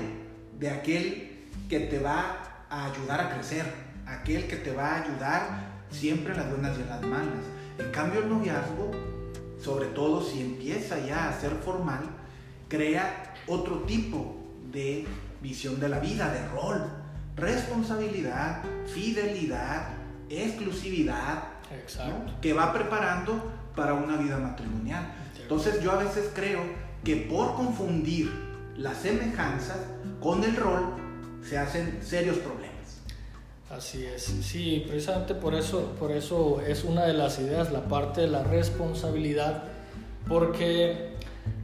de 0.58 0.68
aquel 0.70 1.46
que 1.70 1.80
te 1.80 1.98
va 1.98 2.66
a 2.68 2.92
ayudar 2.92 3.20
a 3.22 3.34
crecer, 3.34 3.64
aquel 4.06 4.46
que 4.46 4.56
te 4.56 4.72
va 4.72 4.92
a 4.92 5.02
ayudar 5.02 5.66
siempre 5.90 6.32
en 6.32 6.40
las 6.40 6.50
buenas 6.50 6.78
y 6.78 6.82
en 6.82 6.88
las 6.90 7.02
malas. 7.02 7.44
En 7.78 7.90
cambio 7.90 8.20
el 8.20 8.28
noviazgo, 8.28 8.90
sobre 9.62 9.86
todo 9.88 10.22
si 10.22 10.42
empieza 10.42 10.98
ya 10.98 11.28
a 11.28 11.40
ser 11.40 11.52
formal, 11.52 12.02
crea 12.68 13.25
otro 13.46 13.80
tipo 13.82 14.36
de 14.72 15.06
visión 15.42 15.78
de 15.80 15.88
la 15.88 16.00
vida, 16.00 16.32
de 16.32 16.46
rol, 16.48 16.82
responsabilidad, 17.36 18.62
fidelidad, 18.86 19.88
exclusividad. 20.28 21.56
¿no? 22.06 22.40
que 22.40 22.52
va 22.52 22.72
preparando 22.72 23.52
para 23.74 23.94
una 23.94 24.16
vida 24.16 24.38
matrimonial. 24.38 25.12
Entonces 25.40 25.82
yo 25.82 25.92
a 25.92 25.96
veces 25.96 26.30
creo 26.34 26.60
que 27.04 27.16
por 27.16 27.54
confundir 27.54 28.30
las 28.76 28.98
semejanzas 28.98 29.78
con 30.20 30.42
el 30.44 30.56
rol 30.56 30.94
se 31.42 31.58
hacen 31.58 32.00
serios 32.02 32.38
problemas. 32.38 32.76
Así 33.70 34.04
es, 34.04 34.22
sí, 34.22 34.84
precisamente 34.88 35.34
por 35.34 35.54
eso, 35.54 35.96
por 35.98 36.12
eso 36.12 36.60
es 36.60 36.84
una 36.84 37.04
de 37.04 37.14
las 37.14 37.38
ideas, 37.40 37.72
la 37.72 37.88
parte 37.88 38.22
de 38.22 38.28
la 38.28 38.44
responsabilidad, 38.44 39.64
porque 40.28 41.15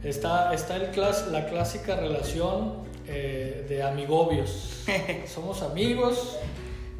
está, 0.03 0.53
está 0.53 0.75
el 0.77 0.87
clas, 0.91 1.27
la 1.31 1.45
clásica 1.47 1.95
relación 1.95 2.73
eh, 3.07 3.65
de 3.67 3.83
amigobios. 3.83 4.83
Somos 5.27 5.61
amigos, 5.61 6.37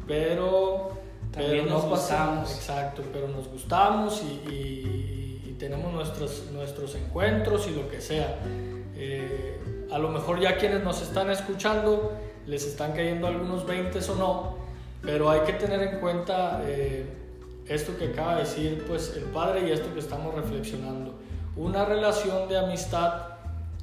pero, 0.06 0.90
También 1.32 1.64
pero 1.64 1.64
nos 1.74 1.84
pasamos- 1.84 1.90
gustamos. 1.90 2.54
Exacto, 2.56 3.02
pero 3.12 3.28
nos 3.28 3.48
gustamos 3.48 4.22
y, 4.22 4.50
y- 4.50 5.44
y 5.50 5.52
tenemos 5.58 5.92
nuestros, 5.92 6.44
nuestros 6.52 6.94
encuentros 6.96 7.66
y 7.68 7.70
lo 7.70 7.88
que 7.88 8.00
sea. 8.00 8.36
Eh, 8.96 9.86
a 9.90 9.98
lo 9.98 10.08
mejor 10.08 10.40
ya 10.40 10.56
quienes 10.56 10.82
nos 10.82 11.00
están 11.02 11.30
escuchando 11.30 12.12
les 12.46 12.66
están 12.66 12.92
cayendo 12.92 13.26
algunos 13.26 13.64
20 13.66 13.98
o 14.10 14.14
no, 14.16 14.56
pero 15.02 15.30
hay 15.30 15.40
que 15.40 15.52
tener 15.54 15.80
en 15.82 16.00
cuenta 16.00 16.60
eh, 16.66 17.06
esto 17.66 17.96
que 17.96 18.08
acaba 18.08 18.34
de 18.36 18.40
decir 18.42 18.84
pues 18.86 19.14
el 19.16 19.24
padre 19.24 19.66
y 19.66 19.70
esto 19.70 19.92
que 19.94 20.00
estamos 20.00 20.34
reflexionando. 20.34 21.14
Una 21.56 21.84
relación 21.84 22.48
de 22.48 22.58
amistad 22.58 23.12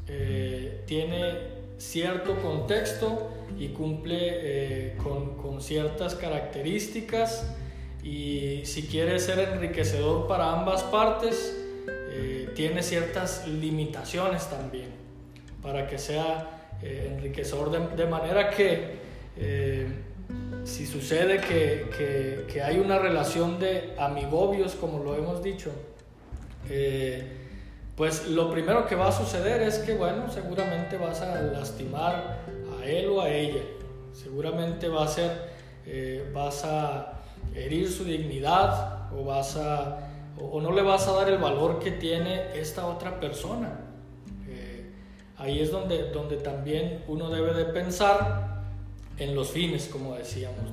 eh, 0.07 0.81
tiene 0.85 1.51
cierto 1.77 2.35
contexto 2.41 3.29
y 3.57 3.69
cumple 3.69 4.17
eh, 4.21 4.97
con, 5.01 5.35
con 5.37 5.61
ciertas 5.61 6.15
características. 6.15 7.45
Y 8.03 8.61
si 8.65 8.83
quiere 8.87 9.19
ser 9.19 9.39
enriquecedor 9.53 10.27
para 10.27 10.51
ambas 10.51 10.83
partes, 10.83 11.55
eh, 11.87 12.49
tiene 12.55 12.83
ciertas 12.83 13.47
limitaciones 13.47 14.47
también 14.49 14.89
para 15.61 15.87
que 15.87 15.97
sea 15.97 16.57
enriquecedor 16.81 17.69
de, 17.69 17.95
de 17.95 18.09
manera 18.09 18.49
que 18.49 18.99
si 20.63 20.87
sucede 20.87 21.37
que, 21.39 21.87
que- 21.95 22.45
que 22.51 22.61
hay 22.63 22.79
una 22.79 22.97
relación 22.97 23.59
de 23.59 23.93
amigobios, 23.99 24.73
como 24.73 25.03
lo 25.03 25.15
hemos 25.15 25.43
dicho, 25.43 25.71
pues 28.01 28.27
lo 28.29 28.49
primero 28.49 28.87
que 28.87 28.95
va 28.95 29.09
a 29.09 29.11
suceder 29.11 29.61
es 29.61 29.77
que, 29.77 29.93
bueno, 29.93 30.27
seguramente 30.27 30.97
vas 30.97 31.21
a 31.21 31.39
lastimar 31.39 32.39
a 32.75 32.83
él 32.83 33.09
o 33.11 33.21
a 33.21 33.29
ella. 33.29 33.61
Seguramente 34.11 34.87
va 34.87 35.03
a 35.03 35.07
ser, 35.07 35.51
eh, 35.85 36.27
vas 36.33 36.65
a 36.65 37.21
herir 37.53 37.91
su 37.91 38.03
dignidad 38.03 39.13
o 39.13 39.23
vas 39.23 39.55
a, 39.55 39.99
o, 40.39 40.59
no 40.59 40.71
le 40.71 40.81
vas 40.81 41.07
a 41.07 41.11
dar 41.11 41.29
el 41.29 41.37
valor 41.37 41.77
que 41.77 41.91
tiene 41.91 42.59
esta 42.59 42.87
otra 42.87 43.19
persona. 43.19 43.69
Eh, 44.47 44.91
ahí 45.37 45.59
es 45.59 45.69
donde, 45.69 46.09
donde 46.09 46.37
también 46.37 47.03
uno 47.07 47.29
debe 47.29 47.53
de 47.53 47.65
pensar 47.65 48.63
en 49.19 49.35
los 49.35 49.51
fines, 49.51 49.87
como 49.89 50.15
decíamos. 50.15 50.71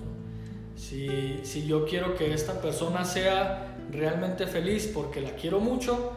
Si, 0.76 1.40
si 1.42 1.66
yo 1.66 1.84
quiero 1.84 2.16
que 2.16 2.32
esta 2.32 2.62
persona 2.62 3.04
sea 3.04 3.76
realmente 3.90 4.46
feliz 4.46 4.90
porque 4.94 5.20
la 5.20 5.32
quiero 5.32 5.60
mucho, 5.60 6.14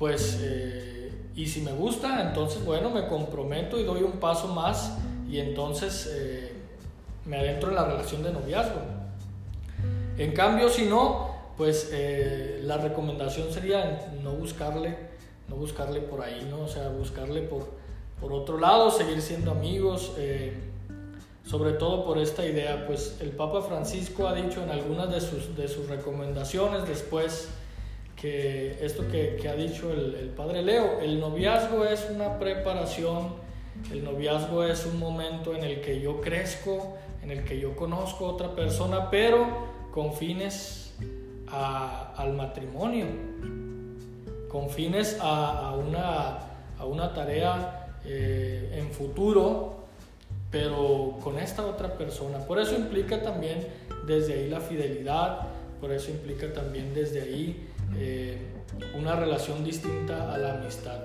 pues, 0.00 0.38
eh, 0.40 1.12
y 1.36 1.46
si 1.46 1.60
me 1.60 1.72
gusta, 1.72 2.22
entonces, 2.22 2.64
bueno, 2.64 2.88
me 2.88 3.06
comprometo 3.06 3.78
y 3.78 3.84
doy 3.84 4.02
un 4.02 4.12
paso 4.12 4.48
más 4.48 4.96
y 5.30 5.38
entonces 5.38 6.10
eh, 6.10 6.54
me 7.26 7.36
adentro 7.36 7.68
en 7.68 7.74
la 7.74 7.84
relación 7.84 8.22
de 8.22 8.32
noviazgo. 8.32 8.80
En 10.16 10.32
cambio, 10.32 10.70
si 10.70 10.86
no, 10.86 11.28
pues 11.58 11.90
eh, 11.92 12.62
la 12.64 12.78
recomendación 12.78 13.52
sería 13.52 14.10
no 14.22 14.32
buscarle, 14.32 14.96
no 15.50 15.56
buscarle 15.56 16.00
por 16.00 16.22
ahí, 16.22 16.48
¿no? 16.50 16.62
O 16.62 16.68
sea, 16.68 16.88
buscarle 16.88 17.42
por, 17.42 17.68
por 18.22 18.32
otro 18.32 18.56
lado, 18.56 18.90
seguir 18.90 19.20
siendo 19.20 19.50
amigos, 19.50 20.12
sobre 21.44 21.72
todo 21.72 22.06
por 22.06 22.16
esta 22.16 22.46
idea, 22.46 22.86
pues 22.86 23.18
el 23.20 23.32
Papa 23.32 23.60
Francisco 23.60 24.26
ha 24.26 24.32
dicho 24.32 24.62
en 24.62 24.70
algunas 24.70 25.10
de 25.10 25.20
sus, 25.20 25.54
de 25.58 25.68
sus 25.68 25.90
recomendaciones 25.90 26.88
después 26.88 27.50
que 28.20 28.76
esto 28.84 29.08
que, 29.10 29.36
que 29.40 29.48
ha 29.48 29.54
dicho 29.54 29.90
el, 29.92 30.14
el 30.14 30.28
Padre 30.28 30.62
Leo, 30.62 31.00
el 31.00 31.18
noviazgo 31.18 31.84
es 31.84 32.06
una 32.14 32.38
preparación, 32.38 33.28
el 33.90 34.04
noviazgo 34.04 34.64
es 34.64 34.84
un 34.84 34.98
momento 34.98 35.54
en 35.54 35.64
el 35.64 35.80
que 35.80 36.00
yo 36.00 36.20
crezco, 36.20 36.96
en 37.22 37.30
el 37.30 37.44
que 37.44 37.58
yo 37.58 37.74
conozco 37.74 38.26
a 38.26 38.28
otra 38.32 38.54
persona, 38.54 39.10
pero 39.10 39.46
con 39.90 40.12
fines 40.12 40.92
a- 41.48 42.12
al 42.16 42.34
matrimonio, 42.34 43.06
con 44.48 44.68
fines 44.68 45.16
a, 45.20 45.68
a 45.68 45.76
una, 45.76 46.38
a 46.78 46.84
una 46.84 47.14
tarea 47.14 47.96
eh, 48.04 48.76
en 48.78 48.90
futuro, 48.90 49.76
pero 50.50 51.18
con 51.22 51.38
esta 51.38 51.64
otra 51.64 51.94
persona. 51.96 52.38
Por 52.38 52.58
eso 52.58 52.74
implica 52.74 53.22
también 53.22 53.66
desde 54.06 54.34
ahí 54.34 54.48
la 54.48 54.60
fidelidad, 54.60 55.40
por 55.80 55.92
eso 55.92 56.10
implica 56.10 56.52
también 56.52 56.92
desde 56.92 57.22
ahí 57.22 57.68
eh, 57.96 58.38
una 58.98 59.16
relación 59.16 59.64
distinta 59.64 60.32
a 60.34 60.38
la 60.38 60.54
amistad. 60.54 61.00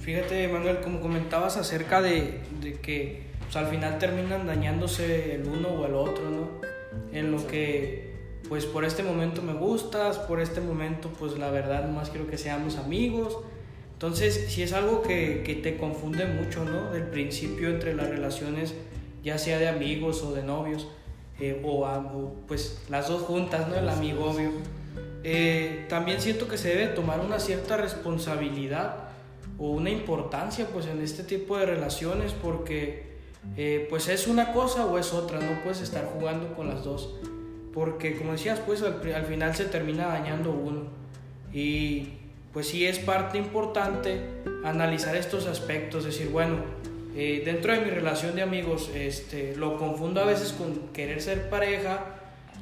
Fíjate, 0.00 0.46
Manuel, 0.48 0.78
como 0.80 1.00
comentabas 1.00 1.56
acerca 1.56 2.00
de, 2.00 2.40
de 2.60 2.74
que 2.74 3.22
pues, 3.40 3.56
al 3.56 3.66
final 3.66 3.98
terminan 3.98 4.46
dañándose 4.46 5.34
el 5.34 5.46
uno 5.46 5.68
o 5.68 5.86
el 5.86 5.94
otro, 5.94 6.30
¿no? 6.30 6.48
En 7.12 7.32
lo 7.32 7.44
que, 7.46 8.14
pues 8.48 8.66
por 8.66 8.84
este 8.84 9.02
momento 9.02 9.42
me 9.42 9.52
gustas, 9.54 10.18
por 10.18 10.40
este 10.40 10.60
momento, 10.60 11.10
pues 11.18 11.36
la 11.38 11.50
verdad, 11.50 11.84
nomás 11.86 12.10
quiero 12.10 12.28
que 12.28 12.38
seamos 12.38 12.76
amigos. 12.76 13.38
Entonces, 13.94 14.46
si 14.48 14.62
es 14.62 14.72
algo 14.72 15.02
que, 15.02 15.42
que 15.44 15.54
te 15.56 15.76
confunde 15.76 16.26
mucho, 16.26 16.64
¿no? 16.64 16.92
Del 16.92 17.04
principio 17.04 17.70
entre 17.70 17.94
las 17.94 18.08
relaciones, 18.08 18.74
ya 19.24 19.38
sea 19.38 19.58
de 19.58 19.68
amigos 19.68 20.22
o 20.22 20.32
de 20.34 20.42
novios, 20.44 20.86
eh, 21.40 21.60
o, 21.64 21.84
a- 21.86 21.98
o, 21.98 22.34
pues 22.46 22.82
las 22.90 23.08
dos 23.08 23.22
juntas, 23.22 23.66
¿no? 23.68 23.74
El 23.74 23.88
amigo 23.88 24.26
obvio. 24.30 24.50
Eh, 25.24 25.86
también 25.88 26.20
siento 26.20 26.48
que 26.48 26.58
se 26.58 26.68
debe 26.68 26.86
tomar 26.88 27.20
una 27.20 27.38
cierta 27.38 27.76
responsabilidad 27.76 29.08
o 29.58 29.70
una 29.70 29.90
importancia 29.90 30.66
pues 30.72 30.86
en 30.86 31.00
este 31.00 31.22
tipo 31.22 31.56
de 31.56 31.66
relaciones 31.66 32.32
porque 32.32 33.16
eh, 33.56 33.86
pues 33.88 34.08
es 34.08 34.26
una 34.26 34.52
cosa 34.52 34.86
o 34.86 34.98
es 34.98 35.12
otra, 35.12 35.38
no 35.38 35.62
puedes 35.62 35.80
estar 35.80 36.04
jugando 36.06 36.54
con 36.54 36.68
las 36.68 36.84
dos. 36.84 37.14
Porque 37.72 38.16
como 38.16 38.32
decías 38.32 38.60
pues 38.60 38.82
al, 38.82 39.26
final 39.26 39.54
se 39.54 39.64
termina 39.64 40.06
dañando 40.06 40.50
uno. 40.50 40.84
Y 41.52 42.14
pues 42.52 42.68
sí 42.68 42.86
es 42.86 42.98
parte 42.98 43.38
importante 43.38 44.20
analizar 44.64 45.16
estos 45.16 45.46
aspectos, 45.46 46.04
decir 46.04 46.28
bueno, 46.30 46.56
eh, 47.14 47.42
dentro 47.44 47.72
de 47.72 47.80
mi 47.80 47.90
relación 47.90 48.34
de 48.34 48.42
amigos 48.42 48.90
este, 48.94 49.56
lo 49.56 49.78
confundo 49.78 50.20
a 50.20 50.24
veces 50.24 50.52
con 50.52 50.88
querer 50.92 51.22
ser 51.22 51.48
pareja 51.48 52.16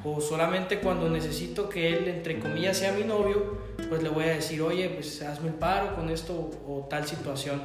o 0.04 0.20
solamente 0.20 0.80
cuando 0.80 1.08
necesito 1.08 1.68
que 1.68 1.96
él, 1.96 2.08
entre 2.08 2.38
comillas, 2.38 2.76
sea 2.76 2.92
mi 2.92 3.04
novio, 3.04 3.56
pues 3.88 4.02
le 4.02 4.10
voy 4.10 4.24
a 4.24 4.34
decir, 4.34 4.60
oye, 4.60 4.88
pues 4.90 5.22
hazme 5.22 5.48
el 5.48 5.54
paro 5.54 5.94
con 5.96 6.10
esto 6.10 6.50
o 6.68 6.86
tal 6.90 7.06
situación. 7.06 7.62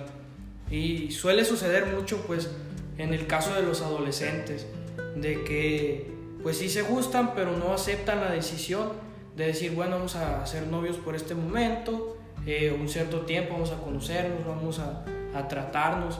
Y 0.71 1.11
suele 1.11 1.43
suceder 1.43 1.87
mucho, 1.87 2.23
pues, 2.25 2.49
en 2.97 3.13
el 3.13 3.27
caso 3.27 3.53
de 3.53 3.63
los 3.63 3.81
adolescentes, 3.81 4.67
de 5.15 5.43
que, 5.43 6.11
pues 6.41 6.57
sí 6.57 6.69
se 6.69 6.83
gustan, 6.83 7.33
pero 7.35 7.57
no 7.57 7.73
aceptan 7.73 8.21
la 8.21 8.31
decisión 8.31 8.89
de 9.35 9.47
decir, 9.47 9.71
bueno, 9.71 9.97
vamos 9.97 10.15
a 10.15 10.45
ser 10.45 10.67
novios 10.67 10.97
por 10.97 11.15
este 11.15 11.35
momento, 11.35 12.17
eh, 12.45 12.75
un 12.77 12.87
cierto 12.87 13.21
tiempo, 13.21 13.53
vamos 13.53 13.71
a 13.71 13.81
conocernos, 13.81 14.45
vamos 14.45 14.79
a, 14.79 15.03
a 15.35 15.47
tratarnos, 15.47 16.19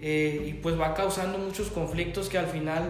eh, 0.00 0.46
y 0.48 0.54
pues 0.54 0.78
va 0.80 0.94
causando 0.94 1.38
muchos 1.38 1.68
conflictos 1.68 2.28
que 2.28 2.38
al 2.38 2.46
final, 2.46 2.82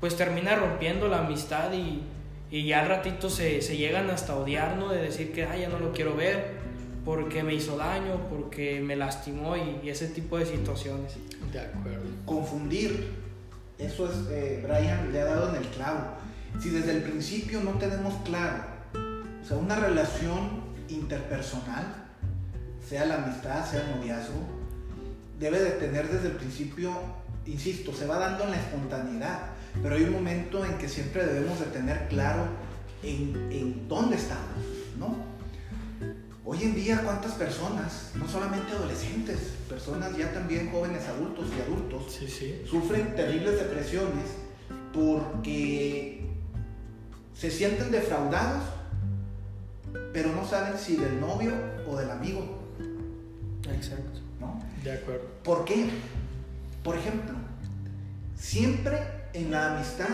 pues 0.00 0.16
termina 0.16 0.54
rompiendo 0.56 1.08
la 1.08 1.20
amistad 1.20 1.72
y, 1.72 2.02
y 2.50 2.66
ya 2.66 2.82
al 2.82 2.88
ratito 2.88 3.30
se, 3.30 3.62
se 3.62 3.76
llegan 3.76 4.10
hasta 4.10 4.36
odiar, 4.36 4.76
¿no? 4.76 4.90
De 4.90 5.00
decir 5.00 5.32
que, 5.32 5.44
ay, 5.44 5.62
ya 5.62 5.68
no 5.68 5.78
lo 5.78 5.92
quiero 5.92 6.14
ver 6.14 6.64
porque 7.04 7.42
me 7.42 7.54
hizo 7.54 7.76
daño, 7.76 8.28
porque 8.30 8.80
me 8.80 8.96
lastimó 8.96 9.56
y, 9.56 9.80
y 9.82 9.90
ese 9.90 10.08
tipo 10.08 10.38
de 10.38 10.46
situaciones. 10.46 11.14
De 11.52 11.60
acuerdo. 11.60 12.00
confundir. 12.24 13.24
Eso 13.78 14.08
es, 14.08 14.16
eh, 14.30 14.60
Brian 14.62 15.12
le 15.12 15.20
ha 15.20 15.24
dado 15.24 15.50
en 15.50 15.62
el 15.62 15.68
clavo. 15.70 16.00
Si 16.60 16.70
desde 16.70 16.92
el 16.92 17.02
principio 17.02 17.60
no 17.60 17.72
tenemos 17.72 18.14
claro, 18.24 18.64
o 19.42 19.46
sea, 19.46 19.56
una 19.56 19.76
relación 19.76 20.62
interpersonal, 20.88 21.84
sea 22.88 23.04
la 23.04 23.24
amistad, 23.24 23.68
sea 23.68 23.82
el 23.82 23.98
noviazgo, 23.98 24.40
debe 25.40 25.60
de 25.60 25.70
tener 25.72 26.08
desde 26.08 26.28
el 26.28 26.36
principio, 26.36 26.92
insisto, 27.46 27.92
se 27.92 28.06
va 28.06 28.18
dando 28.18 28.44
en 28.44 28.52
la 28.52 28.56
espontaneidad, 28.56 29.40
pero 29.82 29.94
hay 29.96 30.04
un 30.04 30.12
momento 30.12 30.64
en 30.64 30.78
que 30.78 30.88
siempre 30.88 31.24
debemos 31.26 31.58
de 31.60 31.66
tener 31.66 32.08
claro 32.08 32.46
en, 33.02 33.48
en 33.52 33.88
dónde 33.88 34.16
estamos, 34.16 34.56
¿no? 34.98 35.16
Hoy 36.46 36.62
en 36.62 36.74
día, 36.74 37.00
¿cuántas 37.02 37.32
personas, 37.32 38.10
no 38.16 38.28
solamente 38.28 38.72
adolescentes, 38.72 39.54
personas 39.68 40.16
ya 40.16 40.32
también 40.32 40.70
jóvenes 40.70 41.06
adultos 41.08 41.46
y 41.56 41.62
adultos, 41.62 42.14
Sí, 42.18 42.28
sí. 42.28 42.62
sufren 42.68 43.14
terribles 43.16 43.58
depresiones 43.58 44.24
porque 44.92 46.26
se 47.34 47.50
sienten 47.50 47.90
defraudados 47.90 48.62
pero 50.12 50.32
no 50.32 50.46
saben 50.46 50.78
si 50.78 50.96
del 50.96 51.20
novio 51.20 51.52
o 51.88 51.96
del 51.96 52.10
amigo, 52.10 52.60
Exacto. 53.72 54.20
¿no? 54.40 54.60
De 54.84 54.92
acuerdo. 54.92 55.24
¿Por 55.42 55.64
qué? 55.64 55.88
Por 56.84 56.96
ejemplo, 56.96 57.34
siempre 58.36 58.98
en 59.34 59.50
la 59.50 59.74
amistad, 59.76 60.08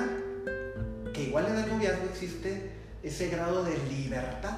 que 1.12 1.24
igual 1.24 1.46
en 1.46 1.56
el 1.58 1.68
noviazgo 1.68 2.06
existe 2.10 2.70
ese 3.02 3.28
grado 3.28 3.64
de 3.64 3.76
libertad. 3.88 4.56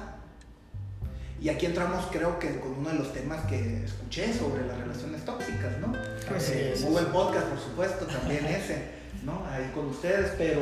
Y 1.41 1.49
aquí 1.49 1.65
entramos 1.65 2.05
creo 2.11 2.39
que 2.39 2.59
con 2.59 2.71
uno 2.79 2.89
de 2.89 2.95
los 2.95 3.11
temas 3.13 3.45
que 3.47 3.83
escuché 3.83 4.33
sobre 4.33 4.65
las 4.65 4.77
relaciones 4.77 5.25
tóxicas, 5.25 5.77
¿no? 5.81 5.93
Así 6.33 6.53
Eh, 6.53 6.71
es. 6.73 6.81
Muy 6.81 6.91
buen 6.93 7.05
podcast, 7.07 7.47
por 7.47 7.59
supuesto, 7.59 8.05
también 8.05 8.45
ese, 8.45 8.81
¿no? 9.23 9.45
Ahí 9.47 9.69
con 9.75 9.87
ustedes, 9.87 10.31
pero 10.37 10.61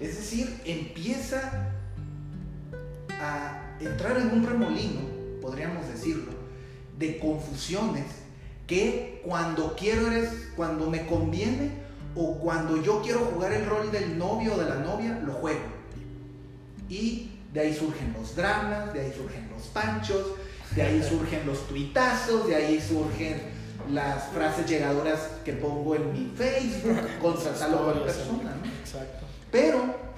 es 0.00 0.16
decir, 0.16 0.60
empieza 0.64 1.68
a 3.20 3.76
entrar 3.80 4.16
en 4.16 4.30
un 4.30 4.46
remolino, 4.46 5.00
podríamos 5.42 5.86
decirlo, 5.88 6.32
de 6.98 7.18
confusiones 7.18 8.06
que 8.66 9.20
cuando 9.26 9.76
quiero 9.76 10.06
eres, 10.06 10.30
cuando 10.56 10.88
me 10.88 11.06
conviene 11.06 11.81
o 12.14 12.38
cuando 12.38 12.82
yo 12.82 13.00
quiero 13.02 13.20
jugar 13.20 13.52
el 13.52 13.66
rol 13.66 13.90
del 13.90 14.18
novio 14.18 14.54
o 14.54 14.58
de 14.58 14.68
la 14.68 14.76
novia, 14.76 15.18
lo 15.24 15.32
juego. 15.34 15.60
Y 16.88 17.30
de 17.52 17.60
ahí 17.60 17.74
surgen 17.74 18.14
los 18.18 18.34
dramas, 18.36 18.92
de 18.92 19.00
ahí 19.00 19.12
surgen 19.16 19.48
los 19.50 19.62
panchos, 19.68 20.34
de 20.74 20.82
ahí 20.82 21.02
surgen 21.08 21.46
los 21.46 21.66
tuitazos, 21.68 22.46
de 22.46 22.56
ahí 22.56 22.80
surgen 22.80 23.40
las 23.90 24.24
frases 24.28 24.68
llegadoras 24.68 25.20
que 25.44 25.54
pongo 25.54 25.94
en 25.96 26.12
mi 26.12 26.32
Facebook 26.36 26.98
contra 27.20 27.52
tal 27.52 27.74
o 27.74 27.84
cual 27.84 28.02
persona, 28.02 28.56
¿no? 28.62 28.70
Exacto. 28.80 29.26
Pero 29.50 30.12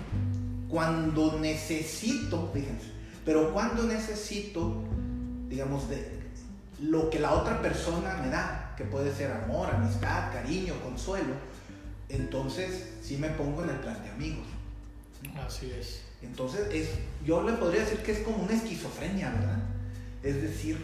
cuando 0.69 1.39
necesito, 1.39 2.51
fíjense, 2.53 2.89
pero 3.25 3.53
cuando 3.53 3.85
necesito, 3.85 4.83
digamos, 5.49 5.89
de 5.89 6.15
lo 6.81 7.09
que 7.11 7.19
la 7.19 7.33
otra 7.33 7.63
persona 7.63 8.19
me 8.23 8.29
da, 8.29 8.75
que 8.77 8.85
puede 8.85 9.15
ser 9.15 9.31
amor, 9.33 9.71
amistad, 9.73 10.33
cariño, 10.33 10.75
consuelo, 10.83 11.35
entonces 12.09 12.91
sí 13.03 13.17
me 13.17 13.29
pongo 13.31 13.63
en 13.65 13.71
el 13.71 13.77
plan 13.77 14.03
de 14.03 14.11
amigos. 14.11 14.47
Así 15.47 15.71
es. 15.79 16.03
Entonces, 16.23 16.67
es, 16.73 16.89
yo 17.25 17.43
le 17.43 17.53
podría 17.55 17.81
decir 17.83 17.99
que 17.99 18.13
es 18.13 18.19
como 18.21 18.39
una 18.45 18.55
esquizofrenia, 18.55 19.31
¿verdad? 19.31 19.59
Es 20.23 20.41
decir, 20.43 20.79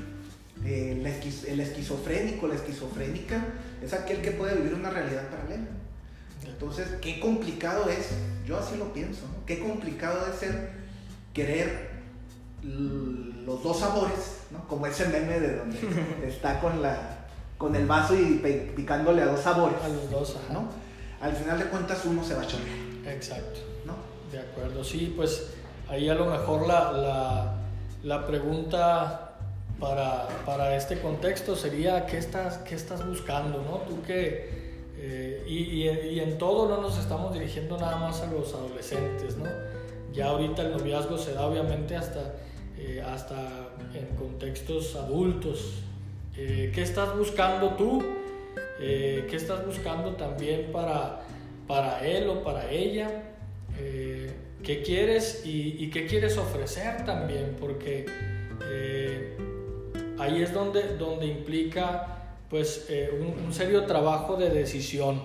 eh, 0.65 0.99
la 1.03 1.09
esquiz- 1.11 1.47
el 1.49 1.61
esquizofrénico, 1.61 2.47
la 2.47 2.55
esquizofrénica, 2.57 3.43
es 3.83 3.93
aquel 3.93 4.21
que 4.21 4.33
puede 4.33 4.57
vivir 4.57 4.75
una 4.75 4.91
realidad 4.91 5.29
paralela. 5.31 5.67
Entonces, 6.45 6.89
qué 7.01 7.21
complicado 7.21 7.89
es, 7.89 8.09
yo 8.47 8.59
así 8.59 8.77
lo 8.77 8.93
pienso, 8.93 9.23
¿no? 9.29 9.45
Qué 9.47 9.59
complicado 9.61 10.27
es 10.31 10.39
ser 10.39 10.71
querer 11.33 11.91
los 12.63 13.63
dos 13.63 13.79
sabores, 13.81 14.41
¿no? 14.51 14.67
Como 14.69 14.87
ese 14.87 15.09
meme 15.09 15.41
de 15.41 15.57
donde 15.57 15.79
está 16.27 16.61
con, 16.61 16.83
la, 16.83 17.27
con 17.57 17.75
el 17.75 17.87
vaso 17.87 18.15
y 18.15 18.41
picándole 18.77 19.23
a 19.23 19.27
dos 19.27 19.41
sabores, 19.41 19.79
A 19.83 19.89
los 19.89 20.11
dos. 20.11 20.37
¿no? 20.53 20.69
Al 21.21 21.33
final 21.33 21.59
de 21.59 21.67
cuentas 21.67 22.03
uno 22.05 22.25
se 22.25 22.35
va 22.35 22.43
a 22.43 22.47
chorrear, 22.47 23.15
Exacto. 23.15 23.61
¿no? 23.85 23.95
De 24.33 24.39
acuerdo, 24.39 24.83
sí, 24.83 25.13
pues 25.17 25.51
ahí 25.89 26.09
a 26.09 26.15
lo 26.15 26.27
mejor 26.27 26.67
la, 26.67 26.93
la, 26.93 27.55
la 28.03 28.27
pregunta 28.27 29.33
para, 29.79 30.29
para 30.47 30.77
este 30.77 31.01
contexto 31.01 31.57
sería 31.57 32.07
¿qué 32.07 32.19
estás, 32.19 32.59
qué 32.59 32.75
estás 32.75 33.07
buscando? 33.07 33.63
¿no? 33.63 33.79
Tú 33.89 34.03
que, 34.03 34.71
eh, 34.97 35.45
y, 35.47 35.57
y, 35.57 35.89
y 35.89 36.21
en 36.21 36.39
todo 36.39 36.69
no 36.69 36.81
nos 36.81 36.99
estamos 36.99 37.33
dirigiendo 37.35 37.77
nada 37.79 37.97
más 37.97 38.21
a 38.23 38.27
los 38.27 38.53
adolescentes, 38.55 39.37
¿no? 39.37 39.47
Ya 40.13 40.27
ahorita 40.27 40.63
el 40.63 40.73
noviazgo 40.73 41.17
se 41.19 41.35
da 41.35 41.47
obviamente 41.47 41.97
hasta, 41.97 42.35
eh, 42.77 43.03
hasta 43.07 43.37
en 43.95 44.07
contextos 44.17 44.97
adultos. 44.97 45.83
Eh, 46.37 46.73
¿Qué 46.75 46.83
estás 46.83 47.17
buscando 47.17 47.71
tú? 47.71 48.03
Eh, 48.81 49.27
¿Qué 49.29 49.37
estás 49.37 49.65
buscando 49.67 50.15
también 50.15 50.73
para, 50.73 51.21
para 51.67 52.07
él 52.07 52.29
o 52.29 52.43
para 52.43 52.71
ella? 52.71 53.25
Eh, 53.79 54.33
¿Qué 54.63 54.83
quieres 54.83 55.43
y, 55.45 55.91
qué 55.91 56.07
quieres 56.07 56.37
ofrecer 56.39 57.05
también? 57.05 57.57
Porque 57.59 58.07
eh, 58.71 59.37
ahí 60.19 60.43
es 60.43 60.53
donde, 60.53 60.97
donde 60.97 61.27
implica 61.27 62.37
pues, 62.49 62.89
un, 63.19 63.53
serio 63.53 63.85
trabajo 63.85 64.37
de 64.37 64.51
decisión. 64.51 65.23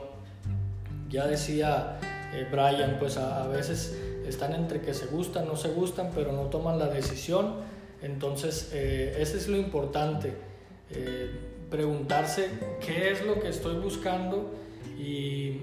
Ya 1.10 1.28
decía 1.28 2.00
Brian, 2.52 2.98
pues 3.00 3.18
a, 3.18 3.48
veces 3.48 3.98
están 4.28 4.54
entre 4.54 4.82
que 4.82 4.94
se 4.94 5.06
gustan, 5.08 5.46
no 5.48 5.56
se 5.56 5.70
gustan, 5.70 6.12
pero 6.14 6.32
no 6.32 6.44
toman 6.44 6.80
la 6.80 6.88
decisión. 6.88 7.56
Entonces, 8.02 8.72
eh, 8.74 9.18
eso 9.20 9.38
es 9.38 9.48
lo 9.48 9.58
importante. 9.58 10.34
Preguntarse 11.70 12.50
qué 12.86 13.12
es 13.12 13.26
lo 13.26 13.40
que 13.40 13.50
estoy 13.50 13.76
buscando 13.78 14.52
y 15.00 15.62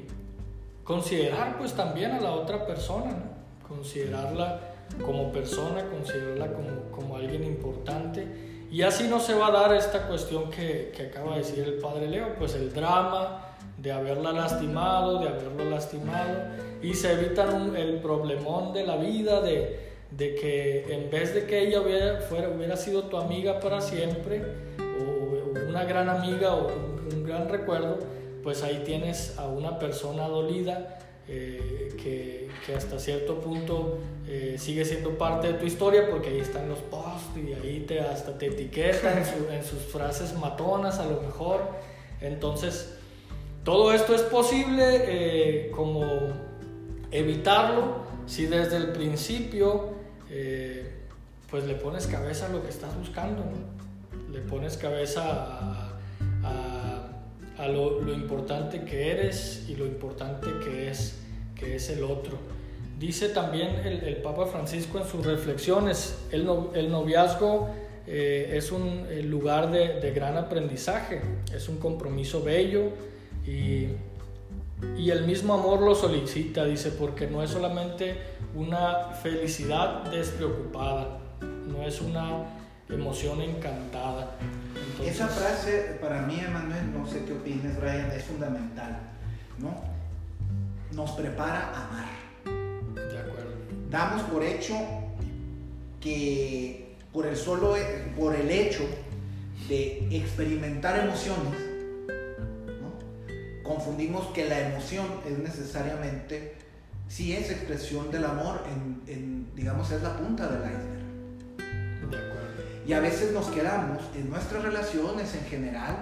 considerar 0.84 1.58
pues 1.58 1.72
también 1.74 2.12
a 2.12 2.20
la 2.20 2.32
otra 2.32 2.66
persona, 2.66 3.10
¿no? 3.12 3.68
considerarla 3.68 4.60
como 5.04 5.32
persona, 5.32 5.84
considerarla 5.88 6.52
como, 6.52 6.68
como 6.90 7.16
alguien 7.16 7.44
importante 7.44 8.26
y 8.70 8.82
así 8.82 9.06
no 9.08 9.20
se 9.20 9.34
va 9.34 9.48
a 9.48 9.50
dar 9.52 9.74
esta 9.74 10.06
cuestión 10.08 10.50
que, 10.50 10.92
que 10.96 11.04
acaba 11.06 11.32
de 11.32 11.38
decir 11.38 11.60
el 11.64 11.74
padre 11.74 12.08
Leo, 12.08 12.34
pues 12.38 12.54
el 12.54 12.72
drama 12.72 13.46
de 13.78 13.92
haberla 13.92 14.32
lastimado, 14.32 15.18
de 15.20 15.28
haberlo 15.28 15.64
lastimado 15.70 16.38
y 16.82 16.94
se 16.94 17.12
evitan 17.12 17.54
un- 17.54 17.76
el 17.76 17.96
problemón 18.00 18.72
de 18.72 18.86
la 18.86 18.96
vida 18.96 19.40
de, 19.40 19.78
de 20.10 20.34
que 20.34 20.92
en 20.92 21.10
vez 21.10 21.34
de 21.34 21.46
que 21.46 21.60
ella 21.66 21.80
hubiera, 21.80 22.20
fuera, 22.22 22.48
hubiera 22.48 22.76
sido 22.76 23.04
tu 23.04 23.16
amiga 23.16 23.60
para 23.60 23.80
siempre 23.80 24.42
una 25.72 25.84
gran 25.84 26.08
amiga 26.08 26.54
o 26.54 26.68
un, 26.68 27.14
un 27.14 27.24
gran 27.24 27.48
recuerdo, 27.48 27.98
pues 28.42 28.62
ahí 28.62 28.82
tienes 28.84 29.38
a 29.38 29.46
una 29.46 29.78
persona 29.78 30.28
dolida 30.28 30.98
eh, 31.28 31.94
que, 32.02 32.48
que 32.66 32.74
hasta 32.74 32.98
cierto 32.98 33.40
punto 33.40 33.98
eh, 34.26 34.56
sigue 34.58 34.84
siendo 34.84 35.16
parte 35.16 35.46
de 35.48 35.54
tu 35.54 35.64
historia 35.66 36.08
porque 36.10 36.28
ahí 36.30 36.40
están 36.40 36.68
los 36.68 36.78
posts 36.80 37.36
y 37.36 37.52
ahí 37.54 37.84
te, 37.86 38.00
hasta 38.00 38.36
te 38.38 38.46
etiquetan 38.46 39.18
en, 39.18 39.24
su- 39.24 39.48
en 39.58 39.64
sus 39.64 39.78
frases 39.80 40.34
matonas 40.38 40.98
a 40.98 41.06
lo 41.06 41.20
mejor. 41.22 41.60
Entonces, 42.20 42.94
todo 43.64 43.92
esto 43.92 44.14
es 44.14 44.22
posible 44.22 44.82
eh, 45.06 45.70
como 45.70 46.04
evitarlo 47.10 48.02
si 48.26 48.46
desde 48.46 48.76
el 48.76 48.88
principio 48.92 49.90
pues 51.50 51.64
le 51.64 51.74
pones 51.74 52.06
cabeza 52.06 52.46
a 52.46 52.48
lo 52.48 52.62
que 52.62 52.70
estás 52.70 52.96
buscando, 52.98 53.42
¿no? 53.44 53.71
Le 54.32 54.40
pones 54.40 54.76
cabeza 54.76 55.90
a, 56.42 57.68
lo, 57.68 58.02
importante 58.12 58.82
que 58.82 59.10
eres 59.12 59.66
y 59.68 59.76
lo 59.76 59.86
importante 59.86 60.48
que 60.64 60.90
es, 60.90 61.20
que 61.54 61.76
es 61.76 61.90
el 61.90 62.02
otro. 62.02 62.38
Dice 62.98 63.28
también 63.28 63.76
el, 63.84 64.16
Papa 64.16 64.46
Francisco 64.46 64.98
en 64.98 65.06
sus 65.06 65.24
reflexiones, 65.24 66.18
el, 66.30 66.44
no- 66.44 66.70
el 66.74 66.90
noviazgo 66.90 67.70
eh, 68.06 68.54
es 68.56 68.72
un 68.72 69.06
lugar 69.30 69.70
de, 69.70 70.00
de 70.00 70.12
gran 70.12 70.36
aprendizaje, 70.36 71.20
es 71.54 71.68
un 71.68 71.78
compromiso 71.78 72.42
bello 72.42 72.90
y, 73.46 73.88
y 74.96 75.10
el 75.10 75.24
mismo 75.24 75.54
amor 75.54 75.82
lo 75.82 75.94
solicita, 75.94 76.64
dice, 76.64 76.90
porque 76.90 77.26
no 77.28 77.42
es 77.42 77.50
solamente 77.50 78.16
una 78.54 79.10
felicidad 79.22 80.04
despreocupada, 80.10 81.18
no 81.68 81.82
es 81.84 82.00
una 82.00 82.44
emoción 82.94 83.40
encantada. 83.40 84.36
Entonces, 84.90 85.14
Esa 85.14 85.28
frase 85.28 85.98
para 86.00 86.22
mí, 86.22 86.38
Emanuel, 86.40 86.92
no 86.92 87.06
sé 87.06 87.24
qué 87.24 87.32
opines, 87.32 87.78
Brian, 87.80 88.10
es 88.10 88.24
fundamental, 88.24 88.98
¿no? 89.58 89.82
Nos 90.92 91.12
prepara 91.12 91.70
a 91.70 91.88
amar. 91.88 92.08
De 92.94 93.18
acuerdo. 93.18 93.52
Damos 93.90 94.22
por 94.22 94.42
hecho 94.42 94.74
que 96.00 96.96
por 97.12 97.26
el 97.26 97.36
solo 97.36 97.76
por 98.16 98.34
el 98.34 98.50
hecho 98.50 98.84
de 99.68 100.08
experimentar 100.10 100.98
emociones, 100.98 101.54
¿no? 102.80 103.62
confundimos 103.62 104.26
que 104.28 104.48
la 104.48 104.68
emoción 104.68 105.06
es 105.26 105.38
necesariamente 105.38 106.54
sí 107.12 107.34
es 107.34 107.50
expresión 107.50 108.10
del 108.10 108.24
amor, 108.24 108.62
en, 108.72 109.02
en, 109.12 109.54
digamos 109.54 109.90
es 109.90 110.02
la 110.02 110.16
punta 110.16 110.48
del 110.48 110.60
iceberg. 110.62 112.10
De 112.10 112.16
acuerdo. 112.16 112.41
Y 112.86 112.92
a 112.92 113.00
veces 113.00 113.32
nos 113.32 113.46
quedamos 113.46 113.98
en 114.14 114.28
nuestras 114.30 114.62
relaciones 114.62 115.34
en 115.34 115.44
general, 115.44 115.96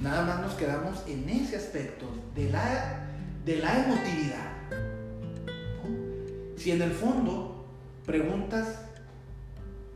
nada 0.00 0.22
más 0.24 0.40
nos 0.40 0.54
quedamos 0.54 1.02
en 1.08 1.28
ese 1.28 1.56
aspecto 1.56 2.06
de 2.34 2.50
la, 2.50 3.00
de 3.44 3.56
la 3.56 3.84
emotividad. 3.84 4.52
¿no? 5.82 6.58
Si 6.58 6.70
en 6.70 6.82
el 6.82 6.92
fondo 6.92 7.66
preguntas 8.06 8.66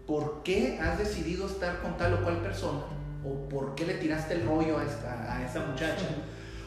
por 0.06 0.42
qué 0.42 0.80
has 0.80 0.98
decidido 0.98 1.46
estar 1.46 1.80
con 1.80 1.96
tal 1.96 2.14
o 2.14 2.22
cual 2.24 2.38
persona, 2.38 2.80
o 3.24 3.48
por 3.48 3.74
qué 3.76 3.86
le 3.86 3.94
tiraste 3.94 4.34
el 4.34 4.46
rollo 4.46 4.78
a 4.78 4.84
esta, 4.84 5.36
a 5.36 5.44
esa 5.44 5.60
muchacha, 5.64 6.04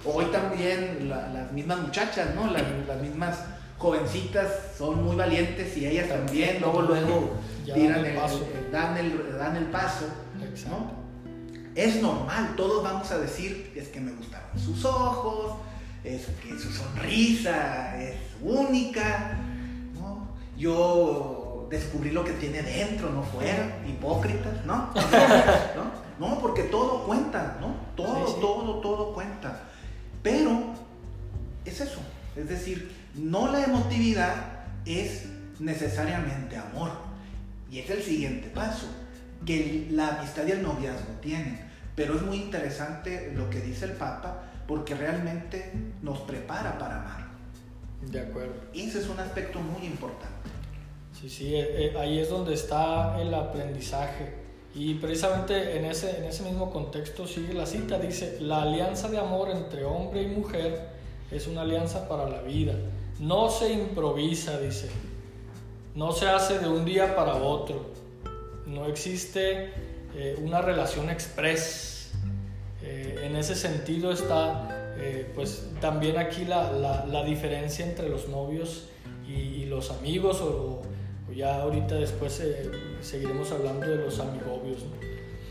o 0.06 0.12
hoy 0.13 0.26
también 0.32 1.10
la- 1.10 1.28
las 1.28 1.52
mismas 1.52 1.80
muchachas, 1.82 2.34
¿no? 2.36 2.50
Las, 2.50 2.63
las 2.88 3.02
mismas 3.02 3.38
jovencitas 3.86 4.48
son 4.78 5.04
muy 5.04 5.15
valientes 5.15 5.78
y 5.78 5.86
ellas 5.86 6.10
también, 6.10 6.60
luego, 6.60 6.82
luego 6.82 7.34
tiran 7.63 8.02
dan 8.02 8.06
el 8.06 8.15
paso. 8.15 8.48
el- 8.65 8.71
dan, 8.71 8.98
el, 8.98 9.38
dan 9.38 9.56
el 9.58 9.65
paso. 9.65 10.06
¿no? 10.69 11.06
Es 11.76 12.02
normal, 12.02 12.54
todos 12.56 12.84
vamos 12.84 13.12
a 13.12 13.17
decir, 13.19 13.71
es 13.76 13.89
que 13.89 14.00
me 14.00 14.12
gustaron 14.13 14.50
sus 14.58 14.84
ojos, 14.86 15.58
es 16.04 16.26
que 16.41 16.58
su 16.58 16.71
sonrisa 16.71 18.02
es 18.02 18.15
única, 18.41 19.38
¿no? 20.00 20.30
Yo 20.58 21.67
descubrí 21.69 22.12
lo 22.12 22.24
que 22.24 22.32
tiene 22.34 22.62
dentro, 22.62 23.10
no 23.12 23.21
fuera, 23.24 23.78
hipócritas, 23.88 24.65
¿no? 24.65 24.89
¿no? 25.76 26.06
No, 26.28 26.39
porque 26.39 26.63
todo 26.63 27.04
cuenta, 27.06 27.58
¿no? 27.60 27.76
Todo, 27.95 28.26
Sí, 28.28 28.34
sí. 28.36 28.41
todo, 28.41 28.76
todo 28.80 29.13
cuenta. 29.13 29.62
Pero 30.24 30.74
es 31.65 31.82
eso, 31.82 32.00
es 32.38 32.48
decir, 32.48 32.89
no 33.17 33.51
la 33.51 33.63
emotividad 33.63 34.36
es 34.86 35.25
necesariamente 35.60 36.58
amor. 36.58 36.91
Y 37.71 37.80
es 37.80 37.89
el 37.89 38.04
siguiente 38.04 38.49
paso, 38.49 38.88
que 39.45 39.88
la 39.91 40.19
amistad 40.19 40.45
y 40.47 40.51
el 40.51 40.63
noviazgo 40.63 41.13
tienen. 41.21 41.60
Pero 41.95 42.15
es 42.15 42.21
muy 42.21 42.38
interesante 42.38 43.32
lo 43.36 43.49
que 43.49 43.62
dice 43.62 43.86
el 43.86 43.93
Papa, 43.93 44.43
porque 44.67 44.95
realmente 44.95 45.71
nos 46.01 46.19
prepara 46.21 46.78
para 46.78 47.01
amar. 47.01 47.25
De 48.01 48.19
acuerdo. 48.19 48.54
Ese 48.73 48.99
es 48.99 49.08
un 49.08 49.19
aspecto 49.19 49.60
muy 49.60 49.86
importante. 49.86 50.49
Sí, 51.19 51.30
sí, 51.30 51.56
eh, 51.56 51.88
eh, 51.88 51.97
ahí 51.97 52.19
es 52.19 52.30
donde 52.30 52.54
está 52.54 53.19
el 53.19 53.34
aprendizaje. 53.34 54.45
Y 54.75 54.95
precisamente 54.95 55.78
en 55.78 55.86
ese, 55.86 56.17
en 56.17 56.25
ese 56.25 56.43
mismo 56.43 56.69
contexto 56.69 57.25
sigue 57.25 57.54
la 57.54 57.65
cita, 57.65 57.97
dice, 57.97 58.39
la 58.41 58.63
alianza 58.63 59.08
de 59.08 59.17
amor 59.17 59.49
entre 59.49 59.86
hombre 59.86 60.23
y 60.23 60.28
mujer 60.28 60.89
es 61.32 61.47
una 61.47 61.62
alianza 61.62 62.10
para 62.10 62.30
la 62.30 62.41
vida. 62.41 62.73
No 63.19 63.49
se 63.49 63.71
improvisa, 63.71 64.60
dice. 64.60 64.89
No 65.95 66.12
se 66.12 66.28
hace 66.28 66.60
de 66.60 66.67
un 66.67 66.84
día 66.86 67.15
para 67.15 67.36
otro. 67.36 67.86
No 68.65 68.86
existe 68.88 69.71
eh, 70.15 70.38
una 70.41 70.62
relación 70.62 71.10
express. 71.10 72.12
Eh, 72.84 73.21
en 73.23 73.36
ese 73.36 73.56
sentido 73.56 74.12
está, 74.12 74.93
eh, 74.97 75.32
pues 75.34 75.67
también 75.80 76.17
aquí 76.17 76.45
la, 76.45 76.71
la- 76.71 77.23
diferencia 77.23 77.86
entre 77.86 78.10
los 78.10 78.28
novios 78.28 78.89
y, 79.28 79.65
los 79.65 79.89
amigos, 79.91 80.39
o, 80.41 80.82
ya 81.36 81.62
ahorita 81.62 81.95
después 81.95 82.39
eh, 82.39 82.69
seguiremos 83.01 83.51
hablando 83.51 83.88
de 83.88 83.97
los 83.97 84.19
amigobios. 84.19 84.84
¿no? 84.84 84.91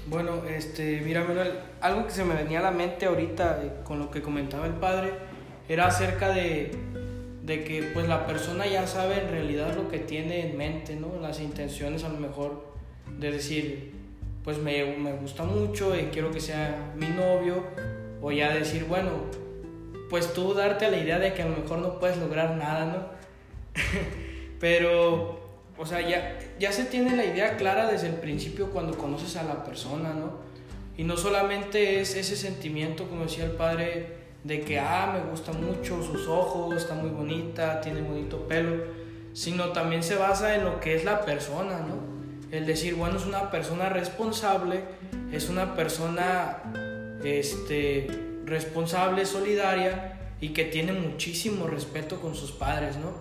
Bueno, 0.07 0.45
este, 0.49 1.01
mira, 1.01 1.25
Manuel, 1.25 1.53
algo 1.81 2.07
que 2.07 2.13
se 2.13 2.25
me 2.25 2.35
venía 2.35 2.61
a 2.61 2.63
la 2.63 2.71
mente 2.71 3.07
ahorita 3.07 3.83
con 3.85 3.99
lo 3.99 4.11
que 4.11 4.23
comentaba 4.23 4.67
el 4.67 4.75
padre 4.75 5.13
era 5.69 5.87
acerca 5.87 6.29
de, 6.29 6.71
de 7.45 7.63
que 7.63 7.83
pues 7.93 8.09
la 8.09 8.27
persona 8.27 8.67
ya 8.67 8.87
sabe 8.87 9.21
en 9.21 9.29
realidad 9.29 9.75
lo 9.77 9.89
que 9.89 9.99
tiene 9.99 10.49
en 10.49 10.57
mente, 10.57 10.97
¿no? 10.97 11.21
Las 11.21 11.41
intenciones 11.41 12.03
a 12.03 12.09
lo 12.09 12.19
mejor 12.19 12.65
de 13.19 13.31
decir, 13.31 13.93
pues 14.43 14.57
me, 14.57 14.97
me 14.97 15.13
gusta 15.13 15.45
mucho 15.45 15.95
y 15.99 16.05
quiero 16.05 16.31
que 16.31 16.41
sea 16.41 16.93
mi 16.97 17.09
novio, 17.09 17.63
o 18.23 18.33
ya 18.33 18.55
decir, 18.55 18.87
bueno, 18.89 19.11
pues 20.09 20.33
tú 20.33 20.55
darte 20.55 20.91
la 20.91 20.97
idea 20.97 21.19
de 21.19 21.35
que 21.35 21.43
a 21.43 21.47
lo 21.47 21.57
mejor 21.57 21.79
no 21.81 21.99
puedes 21.99 22.17
lograr 22.17 22.57
nada, 22.57 22.87
¿no? 22.87 23.09
Pero, 24.61 25.41
o 25.77 25.85
sea, 25.85 26.01
ya, 26.01 26.39
ya 26.59 26.73
se 26.73 26.87
tiene 26.87 27.15
la 27.15 27.27
idea 27.27 27.59
clara 27.59 27.91
desde 27.91 28.07
el 28.07 28.15
principio 28.15 28.71
cuando 28.71 28.97
conoces 28.97 29.37
a 29.37 29.43
la 29.43 29.65
persona, 29.65 30.15
¿no? 30.15 30.39
Y 30.97 31.05
no 31.05 31.19
solamente 31.19 32.01
es 32.01 32.15
ese 32.17 32.37
sentimiento, 32.37 33.07
como 33.07 33.25
decía 33.25 33.45
el 33.45 33.51
padre, 33.51 34.24
de 34.45 34.61
que, 34.61 34.79
ah, 34.79 35.11
me 35.13 35.31
gusta 35.31 35.53
mucho 35.53 36.03
sus 36.03 36.29
ojos, 36.29 36.77
está 36.77 36.95
muy 36.95 37.11
bonita, 37.11 37.81
tiene 37.81 38.03
bonito 38.03 38.47
pelo, 38.47 38.85
sino 39.33 39.71
también 39.71 40.03
se 40.03 40.17
basa 40.17 40.55
en 40.55 40.65
lo 40.65 40.81
que 40.81 40.95
es 40.95 41.05
la 41.05 41.25
persona, 41.25 41.81
¿no? 41.81 42.15
El 42.51 42.67
decir, 42.67 42.95
bueno, 42.95 43.17
es 43.17 43.25
una 43.25 43.51
persona 43.51 43.89
responsable, 43.89 44.83
es 45.33 45.49
una 45.49 45.75
persona, 45.75 46.59
este, 47.25 48.07
responsable, 48.45 49.25
solidaria 49.25 50.35
y 50.41 50.51
que 50.51 50.65
tiene 50.65 50.93
muchísimo 50.93 51.67
respeto 51.67 52.21
con 52.21 52.35
sus 52.35 52.53
padres, 52.53 52.97
¿no? 52.97 53.13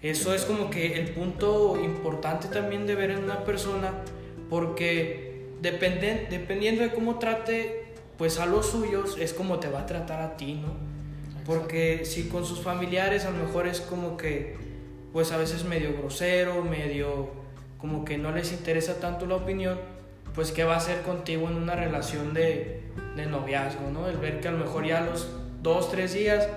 Eso 0.00 0.32
es 0.32 0.44
como 0.44 0.70
que 0.70 1.00
el 1.00 1.10
punto 1.10 1.76
importante 1.82 2.46
también 2.46 2.86
de 2.86 2.94
ver 2.94 3.10
en 3.10 3.24
una 3.24 3.44
persona, 3.44 3.92
porque 4.48 5.48
depende, 5.60 6.28
dependiendo 6.30 6.82
de 6.82 6.92
cómo 6.92 7.18
trate 7.18 7.87
pues 8.18 8.38
a 8.40 8.46
los 8.46 8.66
suyos, 8.66 9.16
es 9.18 9.32
como 9.32 9.60
te 9.60 9.68
va 9.68 9.80
a 9.80 9.86
tratar 9.86 10.20
a 10.20 10.36
ti, 10.36 10.54
¿no? 10.54 10.74
Porque 11.46 12.04
si 12.04 12.28
con 12.28 12.44
sus 12.44 12.60
familiares 12.60 13.24
a 13.24 13.30
lo 13.30 13.44
mejor 13.44 13.66
es 13.66 13.80
como 13.80 14.16
que, 14.16 14.56
pues 15.12 15.32
a 15.32 15.38
veces 15.38 15.64
medio 15.64 15.96
grosero, 15.96 16.62
medio 16.62 17.30
como 17.78 18.04
que 18.04 18.18
no 18.18 18.32
les 18.32 18.52
interesa 18.52 19.00
tanto 19.00 19.24
la 19.24 19.36
opinión, 19.36 19.78
pues 20.34 20.50
qué 20.52 20.64
va 20.64 20.74
a 20.74 20.78
hacer 20.78 21.02
contigo 21.02 21.48
en 21.48 21.54
una 21.54 21.76
relación 21.76 22.34
de, 22.34 22.82
de 23.16 23.26
noviazgo, 23.26 23.90
¿no? 23.90 24.08
El 24.08 24.18
ver 24.18 24.40
que 24.40 24.48
a 24.48 24.50
lo 24.50 24.58
mejor 24.58 24.84
ya 24.84 24.98
a 24.98 25.06
los 25.06 25.28
dos, 25.62 25.90
tres 25.90 26.12
días 26.12 26.48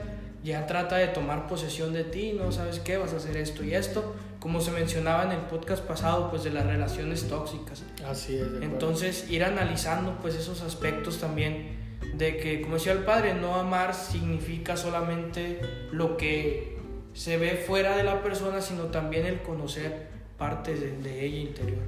ya 0.43 0.65
trata 0.65 0.97
de 0.97 1.07
tomar 1.07 1.47
posesión 1.47 1.93
de 1.93 2.03
ti, 2.03 2.33
no 2.33 2.51
sabes 2.51 2.79
qué, 2.79 2.97
vas 2.97 3.13
a 3.13 3.17
hacer 3.17 3.37
esto 3.37 3.63
y 3.63 3.75
esto, 3.75 4.15
como 4.41 4.59
se 4.59 4.71
mencionaba 4.71 5.23
en 5.25 5.33
el 5.33 5.41
podcast 5.41 5.83
pasado, 5.83 6.31
pues 6.31 6.43
de 6.43 6.49
las 6.49 6.65
relaciones 6.65 7.27
tóxicas. 7.27 7.83
Así 8.03 8.37
es. 8.37 8.47
Entonces 8.61 9.29
ir 9.29 9.43
analizando 9.43 10.17
pues 10.19 10.33
esos 10.33 10.63
aspectos 10.63 11.19
también 11.19 11.77
de 12.15 12.37
que, 12.37 12.61
como 12.61 12.73
decía 12.73 12.93
el 12.93 13.03
padre, 13.03 13.35
no 13.35 13.53
amar 13.53 13.93
significa 13.93 14.75
solamente 14.75 15.61
lo 15.91 16.17
que 16.17 16.75
se 17.13 17.37
ve 17.37 17.63
fuera 17.67 17.95
de 17.95 18.03
la 18.03 18.23
persona, 18.23 18.61
sino 18.61 18.85
también 18.85 19.27
el 19.27 19.43
conocer 19.43 20.07
partes 20.39 20.81
de, 20.81 20.97
de 20.97 21.23
ella 21.23 21.37
interior. 21.37 21.83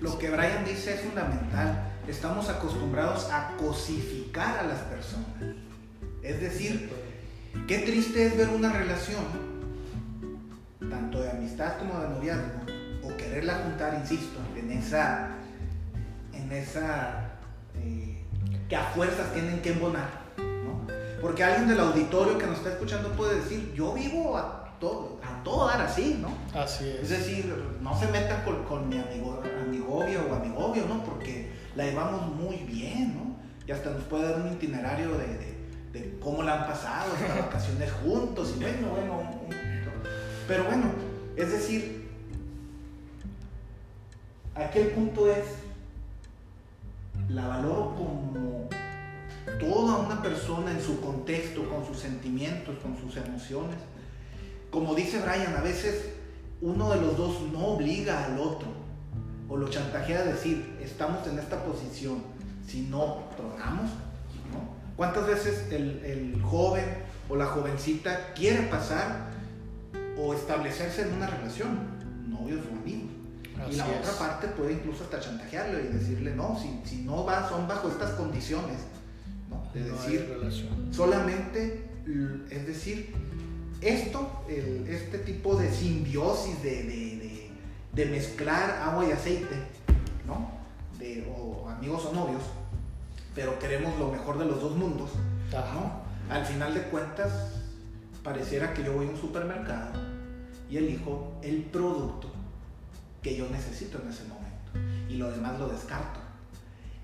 Lo 0.00 0.18
que 0.18 0.30
Brian 0.30 0.64
dice 0.64 0.94
es 0.94 1.00
fundamental. 1.00 1.92
Estamos 2.08 2.48
acostumbrados 2.48 3.30
a 3.30 3.56
cosificar 3.56 4.58
a 4.58 4.62
las 4.64 4.80
personas. 4.80 5.28
Es 6.24 6.40
decir, 6.40 6.90
qué 7.68 7.78
triste 7.78 8.26
es 8.26 8.36
ver 8.36 8.48
una 8.48 8.72
relación, 8.72 9.22
tanto 10.90 11.20
de 11.20 11.30
amistad 11.30 11.78
como 11.78 11.98
de 12.00 12.08
noviazgo, 12.08 12.60
o 13.02 13.16
quererla 13.16 13.54
juntar, 13.64 13.94
insisto, 14.00 14.38
en 14.56 14.70
esa, 14.72 15.28
en 16.32 16.52
esa, 16.52 17.30
eh, 17.76 18.22
que 18.68 18.76
a 18.76 18.84
fuerzas 18.84 19.32
tienen 19.32 19.60
que 19.60 19.72
embonar, 19.72 20.08
¿no? 20.38 20.86
Porque 21.20 21.44
alguien 21.44 21.68
del 21.68 21.80
auditorio 21.80 22.38
que 22.38 22.46
nos 22.46 22.58
está 22.58 22.70
escuchando 22.70 23.10
puede 23.12 23.36
decir, 23.36 23.72
yo 23.74 23.92
vivo 23.92 24.36
a 24.36 24.76
todo, 24.80 25.18
a 25.22 25.42
todo 25.42 25.66
dar 25.68 25.80
así, 25.82 26.18
¿no? 26.20 26.28
Así 26.58 26.88
Es 26.88 27.02
es. 27.02 27.08
decir, 27.10 27.54
no 27.80 27.98
se 27.98 28.06
metan 28.08 28.42
con, 28.42 28.64
con 28.64 28.88
mi 28.88 28.98
amigo, 28.98 29.42
amigobio 29.66 30.20
o 30.30 30.34
amigobio, 30.34 30.84
¿no? 30.88 31.02
Porque 31.04 31.52
la 31.76 31.84
llevamos 31.84 32.26
muy 32.34 32.56
bien, 32.56 33.14
¿no? 33.16 33.34
Y 33.66 33.72
hasta 33.72 33.90
nos 33.90 34.02
puede 34.04 34.30
dar 34.30 34.40
un 34.42 34.52
itinerario 34.52 35.12
de, 35.16 35.26
de- 35.26 35.54
de 35.94 36.18
cómo 36.18 36.42
la 36.42 36.62
han 36.62 36.66
pasado, 36.66 37.12
estas 37.14 37.38
vacaciones 37.38 37.90
juntos, 38.02 38.54
y 38.56 38.60
bueno, 38.62 38.88
bueno, 38.88 39.12
un- 39.46 39.54
pero 40.46 40.64
bueno, 40.64 40.90
es 41.36 41.50
decir, 41.50 42.08
aquí 44.54 44.78
el 44.78 44.88
punto 44.88 45.30
es, 45.30 45.44
la 47.28 47.48
valoro 47.48 47.94
como 47.96 48.68
toda 49.58 49.98
una 49.98 50.22
persona 50.22 50.70
en 50.70 50.80
su 50.80 51.00
contexto, 51.00 51.68
con 51.68 51.86
sus 51.86 51.98
sentimientos, 51.98 52.76
con 52.82 52.98
sus 52.98 53.16
emociones. 53.16 53.76
Como 54.70 54.94
dice 54.94 55.20
Brian, 55.20 55.54
a 55.56 55.62
veces 55.62 56.10
uno 56.60 56.90
de 56.90 57.00
los 57.00 57.16
dos 57.16 57.40
no 57.52 57.68
obliga 57.68 58.24
al 58.24 58.38
otro 58.38 58.68
o 59.48 59.56
lo 59.56 59.68
chantajea 59.68 60.20
a 60.20 60.24
decir, 60.24 60.78
estamos 60.82 61.26
en 61.26 61.38
esta 61.38 61.62
posición, 61.64 62.22
si 62.66 62.82
no 62.82 63.24
tronamos. 63.36 63.90
¿Cuántas 64.96 65.26
veces 65.26 65.72
el, 65.72 66.04
el 66.04 66.42
joven 66.42 66.84
o 67.28 67.36
la 67.36 67.46
jovencita 67.46 68.32
quiere 68.34 68.62
pasar 68.62 69.33
o 70.18 70.34
establecerse 70.34 71.02
en 71.02 71.14
una 71.14 71.26
relación, 71.26 71.78
novios 72.28 72.60
o 72.72 72.76
amigos? 72.80 73.10
y 73.70 73.76
la 73.76 73.86
otra 73.86 74.12
parte 74.18 74.48
puede 74.48 74.72
incluso 74.72 75.04
hasta 75.04 75.20
chantajearle 75.20 75.84
y 75.84 75.86
decirle, 75.96 76.34
no, 76.34 76.58
si, 76.60 76.80
si 76.84 77.02
no 77.02 77.24
va, 77.24 77.48
son 77.48 77.66
bajo 77.68 77.88
estas 77.88 78.10
condiciones, 78.12 78.78
¿no? 79.48 79.70
De 79.72 79.88
No 79.88 79.94
decir, 79.96 80.28
relación. 80.28 80.68
solamente, 80.92 81.84
es 82.50 82.66
decir, 82.66 83.14
esto, 83.80 84.44
el- 84.48 84.86
este 84.88 85.18
tipo 85.18 85.54
de 85.56 85.70
simbiosis, 85.72 86.62
de, 86.62 86.82
de- 86.82 87.16
de- 87.16 87.50
de 87.92 88.06
mezclar 88.10 88.70
agua 88.82 89.06
y 89.06 89.12
aceite, 89.12 89.54
¿no? 90.26 90.50
De, 90.98 91.24
o 91.38 91.68
amigos 91.70 92.04
o 92.06 92.12
novios, 92.12 92.42
pero 93.36 93.58
queremos 93.60 93.96
lo 94.00 94.10
mejor 94.10 94.36
de 94.38 94.46
los 94.46 94.60
dos 94.60 94.76
mundos. 94.76 95.10
Al 96.28 96.44
final 96.44 96.74
de 96.74 96.82
cuentas, 96.82 97.30
pareciera 98.24 98.74
que 98.74 98.82
yo 98.82 98.94
voy 98.94 99.06
a 99.06 99.10
un 99.10 99.16
supermercado 99.16 99.92
y 100.68 100.78
elijo 100.78 101.38
el 101.42 101.62
producto 101.62 102.28
que 103.22 103.36
yo 103.36 103.48
necesito 103.50 104.00
en 104.02 104.08
ese 104.08 104.24
momento 104.24 104.72
y 105.08 105.14
lo 105.14 105.30
demás 105.30 105.60
lo 105.60 105.68
descarto. 105.68 106.18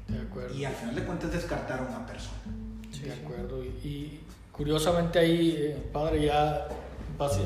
De 0.08 0.18
acuerdo. 0.18 0.52
Y 0.52 0.64
al 0.64 0.74
final 0.74 0.96
de 0.96 1.04
cuentas 1.04 1.32
descartar 1.32 1.78
a 1.78 1.82
una 1.82 2.04
persona. 2.04 2.38
de 3.04 3.12
acuerdo. 3.12 3.62
Y, 3.62 3.68
y 3.86 4.20
curiosamente 4.50 5.20
ahí, 5.20 5.54
eh, 5.56 5.88
padre, 5.92 6.24
ya 6.24 6.66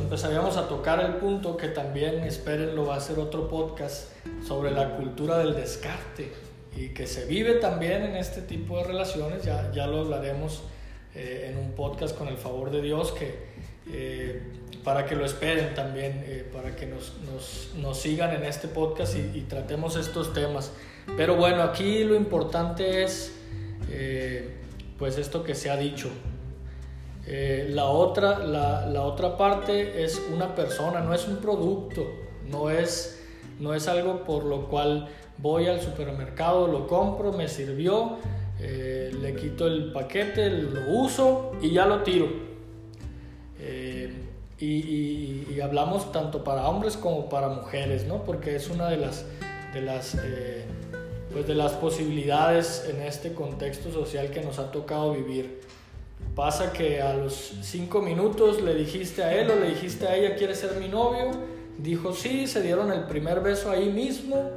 empezaríamos 0.01 0.57
a 0.57 0.69
tocar 0.69 1.01
el 1.01 1.17
punto 1.17 1.57
que 1.57 1.69
también, 1.69 2.23
espérenlo, 2.23 2.87
va 2.87 2.97
a 2.97 3.01
ser 3.01 3.19
otro 3.19 3.49
podcast 3.49 4.13
sobre 4.47 4.71
la 4.71 4.97
cultura 4.97 5.39
del 5.39 5.55
descarte 5.55 6.33
y 6.77 6.89
que 6.91 7.07
se 7.07 7.27
vive 7.27 7.55
también 7.55 8.03
en 8.03 8.17
este 8.17 8.41
tipo 8.43 8.79
de 8.79 8.85
relaciones, 8.85 9.43
ya, 9.43 9.71
ya 9.73 9.87
lo 9.87 10.01
hablaremos 10.01 10.63
eh, 11.15 11.51
en 11.51 11.59
un 11.59 11.73
podcast 11.73 12.17
con 12.17 12.29
el 12.29 12.37
favor 12.37 12.71
de 12.71 12.83
Dios, 12.83 13.13
que, 13.13 13.54
eh, 13.93 14.41
para 14.83 15.07
que 15.07 15.15
lo 15.15 15.25
esperen 15.25 15.75
también, 15.75 16.25
eh, 16.27 16.49
para 16.53 16.75
que 16.77 16.87
nos, 16.87 17.15
nos, 17.31 17.71
nos 17.81 17.99
sigan 17.99 18.35
en 18.35 18.45
este 18.45 18.69
podcast 18.69 19.17
y, 19.17 19.41
tratemos 19.43 19.97
estos 19.97 20.33
temas. 20.33 20.73
Pero 21.17 21.37
bueno, 21.37 21.63
aquí 21.63 22.05
lo 22.05 22.15
importante 22.15 23.03
es 23.03 23.35
eh, 23.91 24.57
pues 24.99 25.19
esto 25.19 25.43
que 25.43 25.55
se 25.55 25.71
ha 25.71 25.77
dicho. 25.77 26.09
La, 27.27 27.87
otra, 27.87 28.41
la, 28.41 28.85
la 28.85 29.01
otra 29.01 29.39
parte 29.39 30.05
es 30.05 30.21
una 30.35 30.55
persona, 30.55 31.01
no 31.01 31.15
es 31.15 31.27
un 31.27 31.39
producto, 31.39 32.07
no 32.51 32.69
es, 32.69 33.23
no 33.59 33.73
es 33.73 33.89
algo 33.89 34.25
por 34.25 34.45
lo 34.45 34.69
cual 34.69 35.09
voy 35.39 35.67
al 35.67 35.81
supermercado, 35.81 36.69
lo 36.69 36.87
compro, 36.87 37.33
me 37.33 37.49
sirvió, 37.49 38.19
le 38.61 39.35
quito 39.37 39.67
el 39.67 39.91
paquete, 39.91 40.51
lo 40.51 40.91
uso 40.91 41.53
y 41.63 41.73
ya 41.73 41.87
lo 41.87 42.03
tiro. 42.03 42.54
Y 44.61 45.61
hablamos 45.61 46.13
tanto 46.13 46.45
para 46.45 46.69
hombres 46.69 46.97
como 46.97 47.29
para 47.29 47.49
mujeres, 47.49 48.05
¿no? 48.07 48.23
Porque 48.25 48.55
es 48.57 48.69
una 48.71 48.89
de 48.89 48.97
las, 48.99 49.25
de 49.73 49.83
las, 49.83 50.15
eh, 50.23 50.65
pues 51.33 51.47
de 51.47 51.55
las 51.55 51.73
posibilidades 51.73 52.87
en 52.89 53.01
este 53.03 53.33
contexto 53.35 53.91
social 53.93 54.31
que 54.31 54.41
nos 54.43 54.59
ha 54.59 54.71
tocado 54.71 55.13
vivir. 55.13 55.61
Pasa 56.35 56.73
que 56.73 57.01
a 57.03 57.15
los 57.15 57.35
cinco 57.63 58.01
minutos 58.01 58.61
le 58.63 58.75
dijiste 58.75 59.23
a 59.23 59.33
él 59.35 59.51
o 59.51 59.57
le 59.57 59.69
dijiste 59.71 60.07
a 60.07 60.17
ella, 60.17 60.37
¿quieres 60.37 60.59
ser 60.59 60.77
mi 60.81 60.89
novio? 60.89 61.31
Dijo 61.79 62.13
sí, 62.13 62.47
se 62.47 62.63
dieron 62.63 62.93
el 62.93 63.05
primer 63.05 63.41
beso 63.41 63.71
ahí 63.71 63.89
mismo 63.91 64.51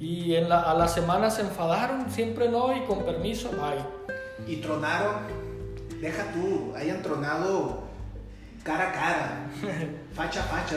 y 0.00 0.34
en 0.34 0.48
la- 0.48 0.62
a 0.62 0.74
la 0.74 0.88
semana 0.88 1.30
se 1.30 1.42
enfadaron, 1.42 2.10
siempre 2.10 2.48
no 2.48 2.74
y 2.76 2.80
con 2.80 3.04
permiso, 3.04 3.50
bye. 3.50 4.52
Y 4.52 4.56
tronaron, 4.56 5.14
deja 6.00 6.32
tú, 6.32 6.72
hayan 6.74 7.02
tronado 7.02 7.82
cara 8.62 8.90
a 8.90 8.92
cara, 8.92 9.46
facha 10.14 10.40
a 10.40 10.44
facha, 10.44 10.76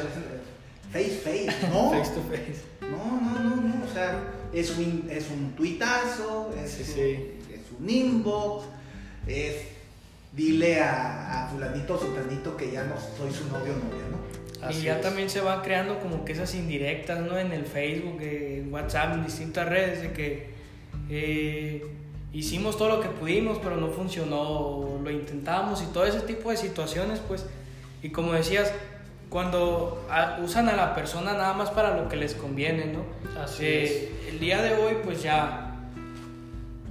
face 0.92 1.20
face, 1.24 1.68
¿no? 1.70 1.92
Face 1.92 2.12
to 2.14 2.22
face. 2.30 2.64
No, 2.82 3.20
no, 3.22 3.40
no, 3.40 3.56
no, 3.56 3.86
o 3.86 3.94
sea, 3.94 4.20
es 4.54 4.78
un, 4.78 5.08
es 5.10 5.30
un 5.30 5.52
tuitazo, 5.56 6.54
es, 6.64 6.72
Sí, 6.72 6.82
un, 6.84 6.88
sí. 6.88 7.02
es 7.54 7.62
un 7.80 7.90
inbox, 7.90 8.66
es 9.28 9.56
dile 10.34 10.82
a, 10.82 11.46
a 11.46 11.48
fulanito 11.50 11.96
o 11.96 11.98
sultanito 11.98 12.56
que 12.58 12.72
ya 12.72 12.84
no 12.84 12.96
soy 13.18 13.32
su 13.32 13.46
novio 13.48 13.74
o 13.74 13.78
novia, 13.78 14.04
¿no? 14.12 14.68
Así 14.68 14.80
y 14.80 14.84
ya 14.84 14.96
es. 14.98 15.02
también 15.02 15.30
se 15.30 15.42
van 15.42 15.62
creando 15.62 16.00
como 16.00 16.26
que 16.26 16.34
esas 16.34 16.54
indirectas, 16.56 17.20
¿no? 17.22 17.38
En 17.38 17.52
el 17.52 17.66
Facebook, 17.66 18.20
en 18.22 18.72
WhatsApp, 18.74 19.14
en 19.16 19.26
distintas 19.26 19.68
redes, 19.70 20.02
de 20.02 20.12
que 20.14 20.50
eh, 21.10 21.86
hicimos 22.34 22.78
todo 22.78 22.90
lo 22.90 23.02
que 23.02 23.10
pudimos, 23.10 23.60
pero 23.60 23.78
no 23.78 23.90
funcionó, 23.90 25.00
lo 25.04 25.12
intentamos 25.12 25.82
y 25.82 25.86
todo 25.88 26.06
ese 26.06 26.22
tipo 26.22 26.52
de 26.52 26.58
situaciones, 26.58 27.20
pues. 27.28 27.46
Y 28.06 28.10
como 28.12 28.34
decías, 28.34 28.72
cuando 29.32 30.06
a- 30.12 30.38
usan 30.44 30.70
a 30.70 30.76
la 30.76 30.94
persona 30.94 31.34
nada 31.34 31.54
más 31.56 31.72
para 31.72 31.98
lo 31.98 32.08
que 32.08 32.16
les 32.18 32.36
conviene, 32.36 32.86
¿no? 32.86 33.00
Así 33.42 33.66
Eh, 33.66 34.12
El 34.30 34.40
día 34.40 34.62
de 34.62 34.76
hoy, 34.76 34.98
pues 35.04 35.24
ya 35.24 35.62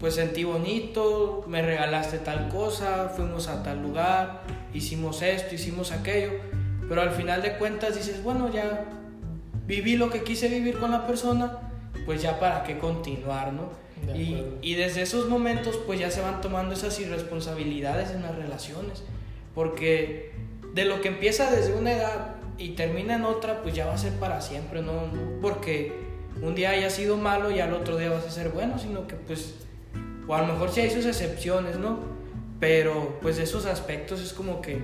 pues 0.00 0.16
sentí 0.16 0.42
bonito, 0.44 1.44
me 1.46 1.62
regalaste 1.62 2.18
tal 2.18 2.48
cosa, 2.48 3.10
fuimos 3.14 3.46
a 3.48 3.62
tal 3.62 3.80
lugar, 3.82 4.42
hicimos 4.74 5.22
esto, 5.22 5.54
hicimos 5.54 5.92
aquello, 5.92 6.32
pero 6.88 7.00
al 7.00 7.10
final 7.12 7.42
de 7.42 7.56
cuentas 7.58 7.94
dices, 7.96 8.22
bueno, 8.22 8.50
ya 8.52 8.84
viví 9.66 9.96
lo 9.96 10.10
que 10.10 10.22
quise 10.24 10.48
vivir 10.48 10.78
con 10.78 10.90
la 10.90 11.06
persona, 11.06 11.58
pues 12.06 12.20
ya 12.22 12.40
para 12.40 12.64
qué 12.64 12.76
continuar, 12.78 13.52
¿no? 13.52 13.70
De 14.04 14.18
Y, 14.20 14.58
y 14.62 14.74
desde 14.74 15.02
esos 15.02 15.28
momentos 15.28 15.76
pues 15.86 16.00
ya 16.00 16.10
se 16.10 16.20
van 16.22 16.40
tomando 16.40 16.74
esas 16.74 16.98
irresponsabilidades 16.98 18.10
en 18.10 18.22
las 18.22 18.34
relaciones, 18.34 19.04
porque 19.54 20.32
de 20.74 20.84
lo 20.84 21.00
que 21.00 21.08
empieza 21.08 21.50
desde 21.50 21.72
una 21.72 21.92
edad 21.92 22.34
y 22.58 22.70
termina 22.70 23.14
en 23.14 23.24
otra, 23.24 23.62
pues 23.62 23.74
ya 23.74 23.86
va 23.86 23.94
a 23.94 23.98
ser 23.98 24.12
para 24.14 24.40
siempre, 24.40 24.82
¿no? 24.82 24.92
Porque 25.40 25.92
un 26.42 26.54
día 26.54 26.70
haya 26.70 26.90
sido 26.90 27.16
malo 27.16 27.50
y 27.50 27.60
al 27.60 27.72
otro 27.72 27.96
día 27.96 28.10
vas 28.10 28.26
a 28.26 28.30
ser 28.30 28.50
bueno, 28.50 28.78
sino 28.78 29.06
que 29.06 29.14
pues, 29.14 29.54
o 30.26 30.34
a 30.34 30.42
lo 30.42 30.48
mejor 30.48 30.70
sí 30.70 30.80
hay 30.80 30.90
sus 30.90 31.06
excepciones, 31.06 31.78
¿no? 31.78 32.00
Pero 32.58 33.18
pues 33.22 33.38
esos 33.38 33.66
aspectos 33.66 34.20
es 34.20 34.32
como 34.32 34.60
que 34.60 34.80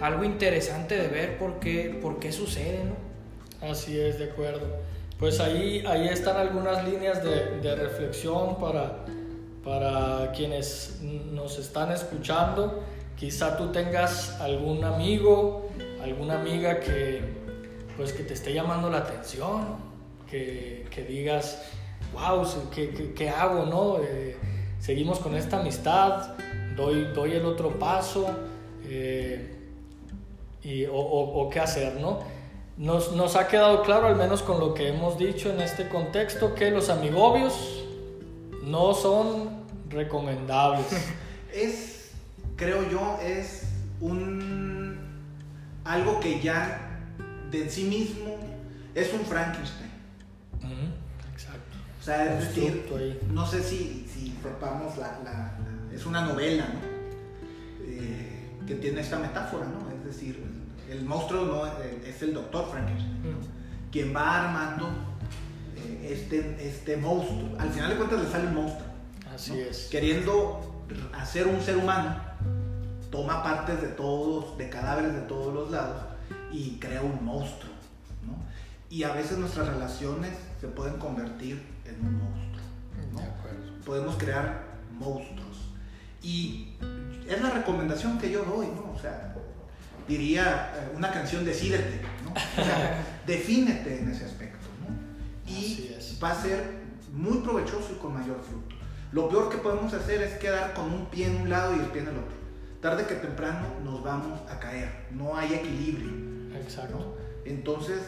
algo 0.00 0.24
interesante 0.24 0.96
de 0.96 1.06
ver 1.06 1.38
por 1.38 1.60
qué, 1.60 1.96
por 2.02 2.18
qué 2.18 2.32
sucede, 2.32 2.80
¿no? 2.84 3.68
Así 3.68 3.98
es, 3.98 4.18
de 4.18 4.24
acuerdo. 4.24 4.66
Pues 5.20 5.38
ahí, 5.38 5.84
ahí 5.86 6.08
están 6.08 6.36
algunas 6.36 6.84
líneas 6.84 7.22
de, 7.22 7.60
de 7.60 7.76
reflexión 7.76 8.58
para, 8.58 9.04
para 9.62 10.32
quienes 10.32 10.98
nos 11.00 11.60
están 11.60 11.92
escuchando. 11.92 12.82
Quizá 13.22 13.56
tú 13.56 13.70
tengas 13.70 14.40
algún 14.40 14.82
amigo, 14.82 15.68
alguna 16.02 16.40
amiga 16.40 16.80
que, 16.80 17.22
pues, 17.96 18.12
que 18.12 18.24
te 18.24 18.34
esté 18.34 18.52
llamando 18.52 18.90
la 18.90 18.98
atención, 18.98 19.76
que, 20.28 20.86
que 20.90 21.04
digas, 21.04 21.62
wow, 22.14 22.44
¿qué, 23.14 23.28
hago? 23.30 23.64
No? 23.66 23.98
Eh, 24.02 24.36
seguimos 24.80 25.20
con 25.20 25.36
esta 25.36 25.60
amistad, 25.60 26.34
doy, 26.74 27.12
doy 27.14 27.34
el 27.34 27.46
otro 27.46 27.78
paso. 27.78 28.26
eh, 28.86 29.56
y, 30.64 30.84
o, 30.86 30.94
o- 30.94 31.42
o 31.42 31.48
qué 31.48 31.60
hacer, 31.60 32.00
¿no? 32.00 32.18
Nos, 32.76 33.12
nos 33.12 33.36
ha 33.36 33.46
quedado 33.46 33.82
claro, 33.82 34.08
al 34.08 34.16
menos 34.16 34.42
con 34.42 34.58
lo 34.58 34.74
que 34.74 34.88
hemos 34.88 35.16
dicho 35.16 35.48
en 35.48 35.60
este 35.60 35.88
contexto, 35.88 36.54
que 36.56 36.72
los 36.72 36.88
amigobios 36.90 37.84
no 38.64 38.94
son 38.94 39.62
recomendables. 39.90 40.86
Es, 41.54 42.01
creo 42.62 42.88
yo, 42.90 43.18
es 43.22 43.64
un 44.00 44.96
algo 45.84 46.20
que 46.20 46.40
ya 46.40 47.00
de 47.50 47.68
sí 47.68 47.84
mismo 47.84 48.36
es 48.94 49.12
un 49.12 49.20
Frankenstein. 49.24 49.90
Exacto. 51.32 51.76
O 52.00 52.02
sea, 52.04 52.38
es 52.38 52.48
decir, 52.48 52.86
no 53.32 53.46
sé 53.46 53.62
si, 53.62 54.06
si 54.12 54.34
sepamos, 54.42 54.96
la, 54.98 55.18
la- 55.24 55.32
la- 55.32 55.94
es 55.94 56.06
una 56.06 56.22
novela, 56.22 56.64
¿no? 56.68 56.80
Eh, 57.84 58.50
que 58.66 58.74
tiene 58.76 59.00
esta 59.00 59.18
metáfora, 59.18 59.66
¿no? 59.66 59.90
Es 59.90 60.04
decir, 60.04 60.42
el 60.88 61.04
monstruo 61.04 61.44
no 61.46 61.66
es- 61.66 62.06
es 62.16 62.22
el 62.22 62.34
doctor 62.34 62.68
Frankenstein, 62.70 63.22
¿no? 63.22 63.38
quien 63.90 64.14
va 64.14 64.44
armando 64.48 64.88
eh, 65.76 66.10
este, 66.12 66.56
este 66.68 66.96
monstruo. 66.96 67.56
Al 67.58 67.70
final 67.70 67.90
de 67.90 67.96
cuentas 67.96 68.22
le 68.22 68.30
sale 68.30 68.46
un 68.48 68.54
monstruo. 68.54 68.86
Así 69.34 69.50
¿no? 69.52 69.56
es. 69.58 69.88
Queriendo 69.90 70.84
hacer 71.12 71.46
un 71.46 71.60
ser 71.60 71.76
humano, 71.76 72.16
toma 73.12 73.42
partes 73.42 73.80
de 73.80 73.88
todos, 73.88 74.56
de 74.58 74.70
cadáveres 74.70 75.12
de 75.12 75.20
todos 75.20 75.54
los 75.54 75.70
lados 75.70 76.02
y 76.50 76.78
crea 76.80 77.02
un 77.02 77.22
monstruo. 77.24 77.70
¿no? 78.26 78.32
Y 78.90 79.04
a 79.04 79.12
veces 79.12 79.38
nuestras 79.38 79.68
relaciones 79.68 80.32
se 80.60 80.66
pueden 80.66 80.96
convertir 80.96 81.62
en 81.84 82.04
un 82.04 82.18
monstruo. 82.18 82.66
¿no? 83.12 83.18
De 83.20 83.24
acuerdo. 83.26 83.84
Podemos 83.84 84.16
crear 84.16 84.64
monstruos. 84.98 85.68
Y 86.22 86.74
es 87.28 87.40
la 87.40 87.50
recomendación 87.50 88.18
que 88.18 88.30
yo 88.30 88.44
doy, 88.44 88.66
¿no? 88.68 88.92
O 88.94 88.98
sea, 88.98 89.34
diría 90.08 90.72
eh, 90.74 90.92
una 90.96 91.10
canción, 91.10 91.44
decídete, 91.44 92.00
¿no? 92.24 92.32
O 92.32 92.64
sea, 92.64 93.04
defínete 93.26 93.98
en 93.98 94.08
ese 94.08 94.24
aspecto, 94.24 94.66
¿no? 94.80 95.52
Y 95.52 95.90
va 96.22 96.30
a 96.30 96.40
ser 96.40 96.82
muy 97.12 97.38
provechoso 97.38 97.88
y 97.92 97.98
con 97.98 98.14
mayor 98.14 98.40
fruto. 98.40 98.76
Lo 99.10 99.28
peor 99.28 99.50
que 99.50 99.58
podemos 99.58 99.92
hacer 99.92 100.22
es 100.22 100.38
quedar 100.38 100.72
con 100.74 100.92
un 100.92 101.06
pie 101.06 101.26
en 101.26 101.42
un 101.42 101.50
lado 101.50 101.76
y 101.76 101.80
el 101.80 101.86
pie 101.86 102.02
en 102.02 102.08
el 102.08 102.16
otro. 102.18 102.41
Tarde 102.82 103.06
que 103.06 103.14
temprano 103.14 103.66
nos 103.84 104.02
vamos 104.02 104.40
a 104.50 104.58
caer, 104.58 104.90
no 105.12 105.34
hay 105.36 105.54
equilibrio. 105.54 106.10
Exacto. 106.60 106.98
¿no? 106.98 107.04
Entonces, 107.50 108.00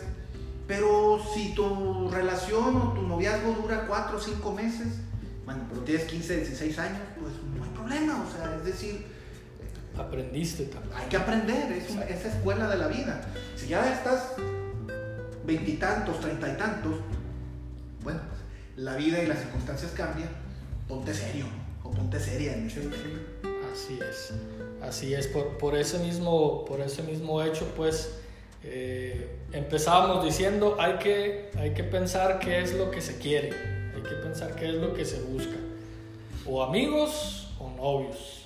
pero 0.66 1.18
si 1.34 1.54
tu 1.54 2.10
relación 2.10 2.76
o 2.76 2.92
tu 2.92 3.02
noviazgo 3.02 3.52
dura 3.52 3.86
4 3.86 4.16
o 4.16 4.20
5 4.20 4.52
meses, 4.52 4.88
bueno, 5.44 5.62
pero 5.70 5.82
tienes 5.82 6.04
15, 6.06 6.36
16 6.38 6.78
años, 6.78 6.98
pues 7.20 7.32
no 7.56 7.64
hay 7.64 7.70
problema, 7.70 8.22
o 8.26 8.30
sea, 8.30 8.56
es 8.56 8.64
decir, 8.64 9.06
Aprendiste 9.96 10.64
también. 10.64 10.92
hay 10.96 11.08
que 11.08 11.16
aprender, 11.18 11.70
es 11.72 11.90
una- 11.90 12.04
esa 12.04 12.28
escuela 12.28 12.68
de 12.68 12.76
la 12.76 12.88
vida. 12.88 13.20
Si 13.56 13.68
ya 13.68 13.92
estás 13.94 14.32
veintitantos, 15.46 16.20
treinta 16.20 16.48
y 16.52 16.56
tantos, 16.56 16.94
bueno, 18.02 18.20
la 18.76 18.96
vida 18.96 19.22
y 19.22 19.26
las 19.26 19.38
circunstancias 19.38 19.92
cambian, 19.92 20.30
ponte 20.88 21.14
serio, 21.14 21.46
o 21.84 21.90
ponte 21.90 22.18
seria 22.18 22.54
en 22.56 22.66
ese. 22.66 22.80
Así 23.72 23.98
es, 24.00 24.32
así 24.88 25.14
es. 25.14 25.26
Por, 25.26 25.58
por 25.58 25.76
ese, 25.76 25.98
mismo, 25.98 26.64
por 26.64 26.80
ese 26.80 27.02
mismo 27.02 27.42
hecho, 27.42 27.66
pues 27.76 28.18
eh, 28.62 29.28
empezábamos 29.52 30.24
diciendo, 30.24 30.76
hay 30.78 30.94
que, 30.94 31.50
hay 31.58 31.70
que 31.72 31.84
pensar 31.84 32.38
qué 32.38 32.60
es 32.60 32.74
lo 32.74 32.90
que 32.90 33.00
se 33.00 33.18
quiere, 33.18 33.50
hay 33.94 34.02
que 34.02 34.14
pensar 34.16 34.54
qué 34.54 34.68
es 34.68 34.74
lo 34.74 34.94
que 34.94 35.04
se 35.04 35.20
busca, 35.22 35.56
o 36.46 36.62
amigos 36.62 37.48
o 37.58 37.70
novios. 37.70 38.42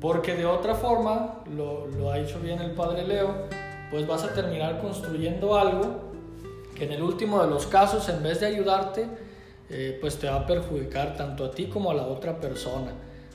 Porque 0.00 0.34
de 0.34 0.44
otra 0.44 0.74
forma, 0.74 1.42
lo, 1.54 1.86
lo 1.86 2.10
ha 2.10 2.16
dicho 2.16 2.38
bien 2.40 2.60
el 2.60 2.72
padre 2.72 3.06
Leo, 3.06 3.48
pues 3.90 4.06
vas 4.06 4.24
a 4.24 4.34
terminar 4.34 4.80
construyendo 4.80 5.56
algo 5.56 6.12
que 6.74 6.84
en 6.84 6.92
el 6.92 7.02
último 7.02 7.42
de 7.42 7.48
los 7.48 7.66
casos, 7.66 8.08
en 8.08 8.22
vez 8.22 8.40
de 8.40 8.46
ayudarte, 8.46 9.06
eh, 9.70 9.96
pues 10.00 10.18
te 10.18 10.28
va 10.28 10.36
a 10.36 10.46
perjudicar 10.46 11.16
tanto 11.16 11.44
a 11.44 11.50
ti 11.50 11.66
como 11.66 11.90
a 11.90 11.94
la 11.94 12.06
otra 12.06 12.38
persona. 12.40 12.92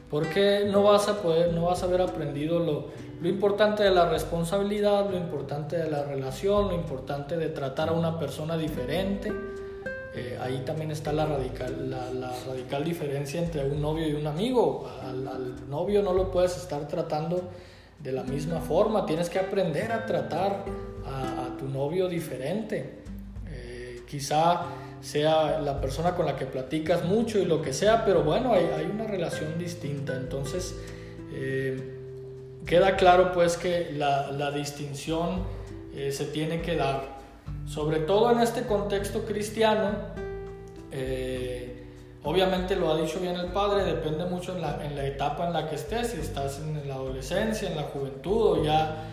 Porque 0.10 0.68
no 0.72 0.84
vas 0.84 1.08
a 1.08 1.22
poder, 1.22 1.54
no 1.54 1.66
vas 1.66 1.84
a 1.84 1.86
haber 1.86 2.02
aprendido 2.02 2.60
lo, 2.60 2.88
importante 3.28 3.84
de 3.84 3.92
la 3.92 4.10
responsabilidad, 4.10 5.10
lo 5.10 5.18
importante 5.18 5.78
de 5.78 5.90
la 5.90 6.04
relación, 6.04 6.70
lo 6.70 6.76
importante 6.76 7.38
de 7.38 7.50
tratar 7.50 7.90
a 7.90 7.92
una 7.92 8.18
persona 8.18 8.58
diferente. 8.58 9.32
Eh, 10.16 10.38
ahí 10.42 10.64
también 10.66 10.90
está 10.90 11.14
la 11.14 11.28
radical, 11.28 12.84
diferencia 12.84 13.40
entre 13.40 13.70
un 13.70 13.82
novio 13.82 14.08
y 14.08 14.14
un 14.14 14.26
amigo. 14.26 14.90
Al, 15.04 15.70
novio 15.70 16.02
no 16.02 16.14
lo 16.14 16.32
puedes 16.32 16.58
estar 16.58 16.88
tratando 16.88 17.44
de 18.00 18.12
la 18.12 18.24
misma 18.24 18.62
forma, 18.62 19.06
tienes 19.06 19.30
que 19.30 19.38
aprender 19.38 19.92
a 19.92 20.06
tratar 20.06 20.64
a, 21.06 21.46
a 21.46 21.58
tu 21.58 21.68
novio 21.68 22.08
diferente. 22.08 23.04
Eh, 23.48 24.04
quizá 24.08 24.66
sea 25.02 25.60
la 25.62 25.80
persona 25.80 26.16
con 26.16 26.26
la 26.26 26.36
que 26.36 26.46
platicas 26.46 27.06
mucho 27.06 27.40
y 27.40 27.46
lo 27.46 27.62
que 27.62 27.74
sea, 27.74 28.04
pero 28.06 28.24
bueno, 28.24 28.54
hay, 28.54 28.90
una 28.92 29.06
relación 29.06 29.58
distinta. 29.58 30.16
Entonces, 30.16 30.76
eh, 31.34 31.96
queda 32.66 32.96
claro 32.98 33.32
pues 33.32 33.58
que 33.58 33.92
la, 33.94 34.52
distinción 34.52 35.44
eh, 35.96 36.12
se 36.12 36.26
tiene 36.26 36.62
que 36.62 36.76
dar. 36.76 37.20
Sobre 37.66 38.00
todo 38.00 38.32
en 38.32 38.40
este 38.40 38.64
contexto 38.64 39.24
cristiano, 39.26 39.92
eh, 40.92 41.86
obviamente 42.24 42.76
lo 42.76 42.92
ha 42.92 42.98
dicho 42.98 43.20
bien 43.20 43.36
el 43.36 43.52
padre, 43.52 43.86
depende 43.86 44.26
mucho 44.26 44.56
en 44.56 44.62
la, 44.62 45.06
etapa 45.06 45.48
en 45.48 45.54
la 45.54 45.70
que 45.70 45.76
estés, 45.76 46.08
si 46.08 46.20
estás 46.20 46.60
en 46.60 46.88
la 46.88 46.96
adolescencia, 46.96 47.70
en 47.70 47.76
la 47.76 47.84
juventud 47.84 48.60
o 48.60 48.64
ya 48.64 49.06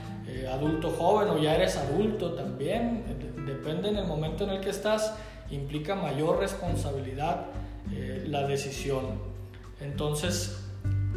adulto 0.53 0.91
joven 0.91 1.29
o 1.29 1.39
ya 1.39 1.55
eres 1.55 1.77
adulto 1.77 2.33
también, 2.33 3.05
depende 3.47 3.89
en 3.89 3.97
el 3.97 4.07
momento 4.07 4.45
en 4.45 4.51
el 4.51 4.61
que 4.61 4.71
estás 4.71 5.15
implica 5.51 5.95
mayor 5.95 6.39
responsabilidad 6.41 7.47
eh, 7.93 8.25
la 8.29 8.47
decisión. 8.47 9.05
Entonces, 9.81 10.59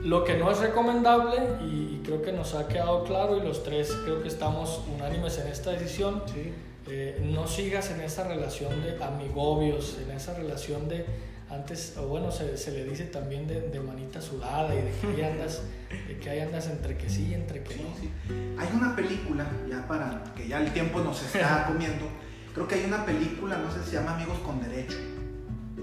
lo 0.03 0.23
que 0.23 0.37
no 0.37 0.51
es 0.51 0.59
recomendable, 0.59 1.37
y, 1.61 2.01
creo 2.05 2.21
que 2.21 2.31
nos 2.31 2.55
ha 2.55 2.67
quedado 2.67 3.03
claro, 3.03 3.37
y 3.37 3.41
los 3.41 3.63
tres 3.63 3.91
creo 4.03 4.21
que 4.21 4.27
estamos 4.29 4.81
unánimes 4.95 5.37
en 5.37 5.47
esta 5.47 5.71
decisión, 5.71 6.23
Sí. 6.33 6.53
eh, 6.87 7.21
no 7.31 7.45
sigas 7.47 7.91
en 7.91 8.01
esa 8.01 8.27
relación 8.27 8.81
de 8.81 9.03
amigobios, 9.03 9.97
en 10.03 10.11
esa 10.15 10.33
relación 10.33 10.87
de, 10.87 11.05
antes, 11.51 11.95
o 11.97 12.07
bueno, 12.07 12.31
se, 12.31 12.57
se 12.57 12.71
le 12.71 12.83
dice 12.85 13.05
también 13.05 13.47
de, 13.47 13.61
de, 13.69 13.79
manita 13.79 14.21
sudada 14.21 14.73
y 14.73 14.77
de 14.81 14.91
que 14.91 15.07
ahí 15.23 15.31
andas, 15.31 15.61
de 16.07 16.17
que 16.17 16.29
ahí 16.29 16.39
andas 16.39 16.67
entre 16.67 16.97
que 16.97 17.09
sí 17.09 17.27
y 17.29 17.33
entre 17.35 17.61
que 17.63 17.73
Sí, 17.75 17.81
no. 17.83 17.89
sí. 17.99 18.09
Hay 18.57 18.67
una 18.75 18.95
película, 18.95 19.45
ya 19.69 19.87
para 19.87 20.23
que 20.35 20.47
ya 20.47 20.61
el 20.61 20.71
tiempo 20.73 20.99
nos 20.99 21.21
está 21.21 21.65
comiendo, 21.67 22.05
creo 22.53 22.67
que 22.67 22.75
hay 22.75 22.85
una 22.85 23.05
película, 23.05 23.57
no 23.57 23.71
sé 23.71 23.83
si 23.83 23.91
se 23.91 23.95
llama 23.97 24.15
Amigos 24.15 24.39
con 24.39 24.61
Derecho. 24.61 24.97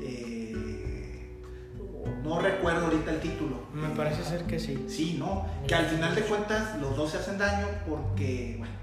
Eh, 0.02 1.36
no 2.22 2.40
recuerdo 2.40 2.86
ahorita 2.86 3.10
el 3.12 3.20
título. 3.20 3.60
Me 3.72 3.88
parece 3.90 4.24
ser 4.24 4.44
que 4.44 4.58
sí. 4.58 4.84
Sí, 4.88 5.16
no, 5.18 5.46
que 5.66 5.74
al 5.74 5.86
final 5.86 6.14
de 6.14 6.22
cuentas 6.22 6.78
los 6.80 6.96
dos 6.96 7.10
se 7.10 7.18
hacen 7.18 7.38
daño 7.38 7.66
porque, 7.88 8.56
bueno, 8.58 8.74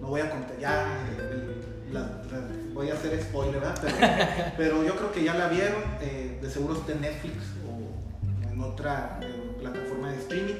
no 0.00 0.08
voy 0.08 0.20
a 0.20 0.30
contar, 0.30 0.58
ya 0.58 0.86
eh, 1.18 1.62
la- 1.92 2.00
la- 2.00 2.48
voy 2.74 2.90
a 2.90 2.94
hacer 2.94 3.20
spoiler, 3.22 3.60
¿verdad? 3.60 3.78
Pero, 3.80 3.96
pero 4.56 4.84
yo 4.84 4.96
creo 4.96 5.12
que 5.12 5.24
ya 5.24 5.34
la 5.34 5.48
vieron, 5.48 5.82
eh, 6.00 6.38
de 6.42 6.50
seguro 6.50 6.74
está 6.74 6.92
en 6.92 7.00
Netflix 7.02 7.34
o 7.68 8.50
en 8.52 8.60
otra 8.60 9.18
eh, 9.22 9.56
plataforma 9.60 10.10
de 10.12 10.18
streaming. 10.18 10.54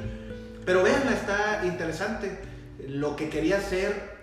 Pero 0.64 0.82
véanla, 0.82 1.12
está 1.12 1.66
interesante. 1.66 2.38
Lo 2.88 3.16
que 3.16 3.28
quería 3.28 3.58
hacer, 3.58 4.13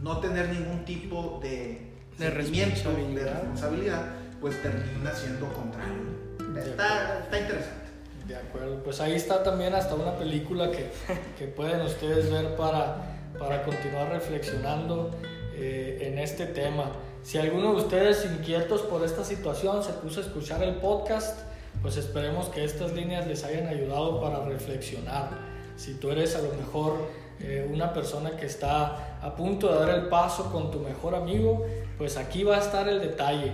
no 0.00 0.20
tener 0.20 0.48
ningún 0.48 0.84
tipo 0.84 1.40
de, 1.42 1.92
De 2.18 2.24
de 2.24 2.30
responsabilidad. 2.30 3.34
responsabilidad, 3.34 4.04
pues 4.40 4.60
termina 4.62 5.12
siendo 5.14 5.52
contrario. 5.52 6.24
Está, 6.58 7.20
está 7.24 7.40
interesante. 7.40 7.84
De 8.28 8.36
acuerdo, 8.36 8.82
pues 8.82 9.00
ahí 9.00 9.14
está 9.14 9.42
también 9.42 9.74
hasta 9.74 9.94
una 9.94 10.16
película 10.16 10.70
que, 10.70 10.90
que 11.38 11.46
pueden 11.46 11.80
ustedes 11.82 12.30
ver 12.30 12.56
para, 12.56 13.18
para 13.38 13.62
continuar 13.64 14.08
reflexionando 14.10 15.10
eh, 15.54 15.98
en 16.02 16.18
este 16.18 16.46
tema. 16.46 16.90
Si 17.22 17.38
alguno 17.38 17.70
de 17.72 17.76
ustedes 17.82 18.24
inquietos 18.26 18.82
por 18.82 19.04
esta 19.04 19.24
situación 19.24 19.82
se 19.82 19.92
puso 19.94 20.20
a 20.20 20.24
escuchar 20.24 20.62
el 20.62 20.76
podcast, 20.76 21.38
pues 21.82 21.96
esperemos 21.96 22.48
que 22.48 22.64
estas 22.64 22.92
líneas 22.92 23.26
les 23.26 23.44
hayan 23.44 23.66
ayudado 23.66 24.20
para 24.20 24.44
reflexionar. 24.44 25.30
Si 25.76 25.94
tú 25.94 26.10
eres 26.10 26.36
a 26.36 26.42
lo 26.42 26.52
mejor 26.54 27.08
eh, 27.40 27.68
una 27.70 27.92
persona 27.92 28.36
que 28.36 28.46
está 28.46 29.18
a 29.20 29.34
punto 29.34 29.72
de 29.72 29.86
dar 29.86 29.98
el 29.98 30.08
paso 30.08 30.50
con 30.50 30.70
tu 30.70 30.80
mejor 30.80 31.14
amigo, 31.14 31.66
pues 31.98 32.16
aquí 32.16 32.44
va 32.44 32.56
a 32.56 32.60
estar 32.60 32.88
el 32.88 33.00
detalle. 33.00 33.52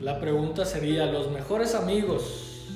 La 0.00 0.18
pregunta 0.18 0.64
sería, 0.64 1.06
¿los 1.06 1.30
mejores 1.30 1.74
amigos 1.74 2.66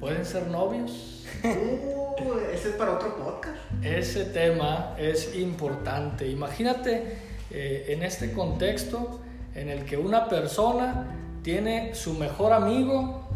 pueden 0.00 0.24
ser 0.24 0.48
novios? 0.48 1.24
Uh, 1.44 2.38
ese 2.52 2.70
es 2.70 2.74
para 2.76 2.92
otro 2.92 3.16
podcast. 3.16 3.56
Ese 3.82 4.26
tema 4.26 4.94
es 4.98 5.34
importante. 5.34 6.28
Imagínate 6.28 7.16
eh, 7.50 7.86
en 7.88 8.02
este 8.02 8.32
contexto 8.32 9.20
en 9.54 9.68
el 9.68 9.84
que 9.84 9.96
una 9.96 10.28
persona 10.28 11.06
tiene 11.42 11.94
su 11.94 12.14
mejor 12.14 12.52
amigo 12.52 13.28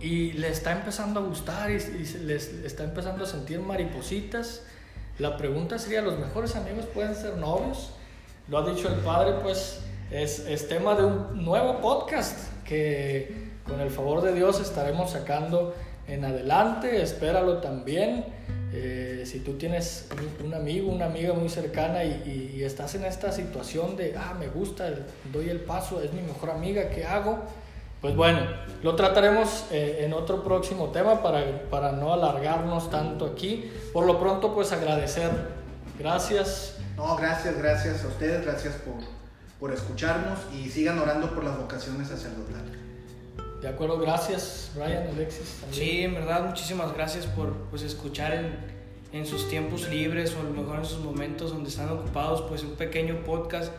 y 0.00 0.32
le 0.32 0.48
está 0.48 0.72
empezando 0.72 1.20
a 1.20 1.22
gustar 1.22 1.70
y, 1.70 1.78
les 2.24 2.48
está 2.64 2.84
empezando 2.84 3.24
a 3.24 3.26
sentir 3.26 3.60
maripositas. 3.60 4.62
La 5.18 5.36
pregunta 5.36 5.78
sería, 5.78 6.00
¿los 6.00 6.16
mejores 6.16 6.54
amigos 6.54 6.86
pueden 6.86 7.14
ser 7.16 7.36
novios? 7.36 7.90
Lo 8.46 8.58
ha 8.58 8.70
dicho 8.70 8.88
el 8.88 8.94
padre, 9.00 9.34
pues 9.42 9.80
es, 10.12 10.38
es 10.46 10.68
tema 10.68 10.94
de 10.94 11.04
un 11.04 11.44
nuevo 11.44 11.80
podcast 11.80 12.38
que 12.64 13.48
con 13.66 13.80
el 13.80 13.90
favor 13.90 14.22
de 14.22 14.32
Dios 14.32 14.60
estaremos 14.60 15.10
sacando 15.10 15.74
en 16.06 16.24
adelante. 16.24 17.02
Espéralo 17.02 17.58
también. 17.58 18.26
Eh, 18.72 19.24
si 19.26 19.40
tú 19.40 19.54
tienes 19.54 20.08
un, 20.44 20.54
amigo, 20.54 20.92
una 20.92 21.06
amiga 21.06 21.32
muy 21.32 21.48
cercana 21.48 22.04
y, 22.04 22.52
y, 22.54 22.62
estás 22.62 22.94
en 22.94 23.04
esta 23.04 23.32
situación 23.32 23.96
de, 23.96 24.14
ah, 24.16 24.36
me 24.38 24.46
gusta, 24.46 24.88
doy 25.32 25.48
el 25.48 25.60
paso, 25.60 26.00
es 26.00 26.12
mi 26.12 26.20
mejor 26.20 26.50
amiga, 26.50 26.90
¿qué 26.90 27.04
hago? 27.04 27.40
Pues 28.00 28.14
bueno, 28.14 28.40
lo 28.82 28.94
trataremos 28.94 29.64
eh, 29.72 30.04
en 30.04 30.12
otro 30.12 30.44
próximo 30.44 30.90
tema 30.90 31.20
para, 31.20 31.62
para 31.68 31.90
no 31.92 32.12
alargarnos 32.12 32.90
tanto 32.90 33.26
aquí. 33.26 33.70
Por 33.92 34.06
lo 34.06 34.20
pronto, 34.20 34.54
pues 34.54 34.70
agradecer. 34.72 35.30
Gracias. 35.98 36.76
No, 36.96 37.16
gracias, 37.16 37.58
gracias 37.58 38.04
a 38.04 38.08
ustedes, 38.08 38.44
gracias 38.44 38.74
por, 38.76 38.94
por 39.58 39.72
escucharnos 39.72 40.38
y 40.54 40.68
sigan 40.68 40.98
orando 41.00 41.34
por 41.34 41.42
las 41.42 41.58
vocaciones 41.58 42.08
sacerdotales. 42.08 42.78
De 43.60 43.68
acuerdo, 43.68 43.98
gracias, 43.98 44.70
Brian, 44.76 45.08
Alexis. 45.08 45.58
También. 45.60 45.82
Sí, 45.82 46.02
en 46.02 46.14
verdad, 46.14 46.44
muchísimas 46.46 46.94
gracias 46.94 47.26
por 47.26 47.52
pues, 47.70 47.82
escuchar 47.82 48.32
en, 48.32 48.56
en, 49.12 49.26
sus 49.26 49.48
tiempos 49.48 49.88
libres 49.88 50.36
o 50.36 50.40
a 50.40 50.44
lo 50.44 50.50
mejor 50.50 50.78
en 50.78 50.84
sus 50.84 51.00
momentos 51.00 51.50
donde 51.50 51.68
están 51.68 51.88
ocupados, 51.88 52.42
pues 52.42 52.62
un 52.62 52.76
pequeño 52.76 53.24
podcast 53.24 53.72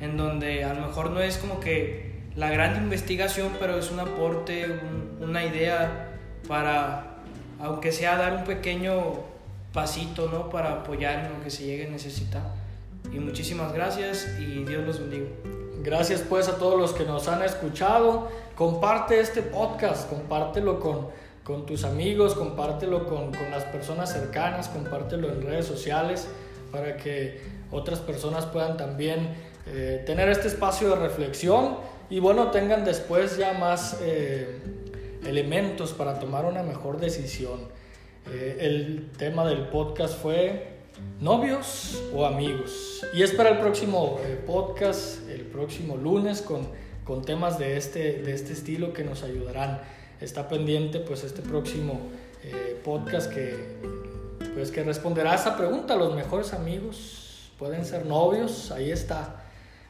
en 0.00 0.16
donde 0.16 0.62
a 0.62 0.74
lo 0.74 0.86
mejor 0.86 1.10
no 1.10 1.20
es 1.20 1.38
como 1.38 1.58
que 1.58 2.05
la 2.36 2.50
gran 2.50 2.76
investigación, 2.76 3.52
pero 3.58 3.78
es 3.78 3.90
un 3.90 4.00
aporte, 4.00 4.66
un, 4.66 5.28
una 5.28 5.44
idea 5.44 6.12
para, 6.46 7.16
aunque 7.60 7.92
sea 7.92 8.16
dar 8.16 8.34
un 8.34 8.44
pequeño 8.44 9.14
pasito, 9.72 10.28
¿no? 10.28 10.50
Para 10.50 10.72
apoyar 10.72 11.24
en 11.24 11.32
lo 11.32 11.42
que 11.42 11.50
se 11.50 11.64
llegue 11.64 11.86
a 11.86 11.90
necesitar. 11.90 12.42
Y 13.12 13.18
muchísimas 13.18 13.72
gracias 13.72 14.36
y 14.38 14.64
Dios 14.64 14.84
los 14.84 15.00
bendiga. 15.00 15.26
Gracias 15.82 16.22
pues 16.28 16.48
a 16.48 16.56
todos 16.56 16.78
los 16.78 16.92
que 16.92 17.04
nos 17.04 17.28
han 17.28 17.42
escuchado. 17.42 18.28
Comparte 18.54 19.20
este 19.20 19.42
podcast, 19.42 20.08
compártelo 20.08 20.80
con, 20.80 21.08
con 21.44 21.64
tus 21.64 21.84
amigos, 21.84 22.34
compártelo 22.34 23.06
con, 23.06 23.32
con, 23.32 23.50
las 23.50 23.64
personas 23.64 24.12
cercanas, 24.12 24.68
compártelo 24.68 25.30
en 25.30 25.42
redes 25.42 25.66
sociales 25.66 26.26
para 26.72 26.96
que 26.96 27.40
otras 27.70 28.00
personas 28.00 28.46
puedan 28.46 28.76
también 28.76 29.34
eh, 29.66 30.02
tener 30.06 30.28
este 30.28 30.48
espacio 30.48 30.90
de 30.90 30.96
reflexión 30.96 31.76
y 32.08 32.20
bueno, 32.20 32.50
tengan 32.50 32.84
después 32.84 33.36
ya 33.36 33.54
más 33.54 33.98
eh, 34.00 34.60
elementos 35.24 35.92
para 35.92 36.18
tomar 36.20 36.44
una 36.44 36.62
mejor 36.62 37.00
decisión. 37.00 37.60
Eh, 38.30 38.58
el 38.60 39.10
tema 39.16 39.46
del 39.46 39.68
podcast 39.68 40.20
fue 40.20 40.68
novios 41.20 42.00
o 42.14 42.24
amigos. 42.24 43.04
Y 43.12 43.22
es 43.22 43.32
para 43.32 43.50
el 43.50 43.58
próximo 43.58 44.20
eh, 44.22 44.40
podcast, 44.46 45.28
el 45.28 45.42
próximo 45.42 45.96
lunes, 45.96 46.42
con, 46.42 46.68
con 47.04 47.22
temas 47.24 47.58
de 47.58 47.76
este, 47.76 48.22
de 48.22 48.34
este 48.34 48.52
estilo 48.52 48.92
que 48.92 49.02
nos 49.02 49.24
ayudarán. 49.24 49.80
Está 50.20 50.48
pendiente 50.48 51.00
pues 51.00 51.24
este 51.24 51.42
próximo 51.42 52.00
podcast 52.84 53.30
que, 53.32 53.76
pues, 54.54 54.70
que 54.70 54.84
responderá 54.84 55.32
a 55.32 55.34
esa 55.34 55.56
pregunta. 55.56 55.96
¿Los 55.96 56.14
mejores 56.14 56.52
amigos 56.54 57.50
pueden 57.58 57.84
ser 57.84 58.06
novios? 58.06 58.70
Ahí 58.70 58.92
está. 58.92 59.45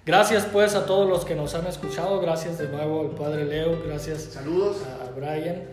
Gracias 0.07 0.47
pues 0.53 0.77
a 0.77 0.87
todos 0.87 1.09
los 1.09 1.25
que 1.25 1.35
nos 1.35 1.57
han 1.57 1.67
escuchado. 1.67 2.21
Gracias 2.21 2.59
de 2.59 2.69
nuevo 2.69 3.01
al 3.01 3.11
Padre 3.17 3.45
Leo. 3.45 3.77
Gracias 3.85 4.23
Saludos. 4.23 4.77
a 4.85 5.11
Brian. 5.11 5.65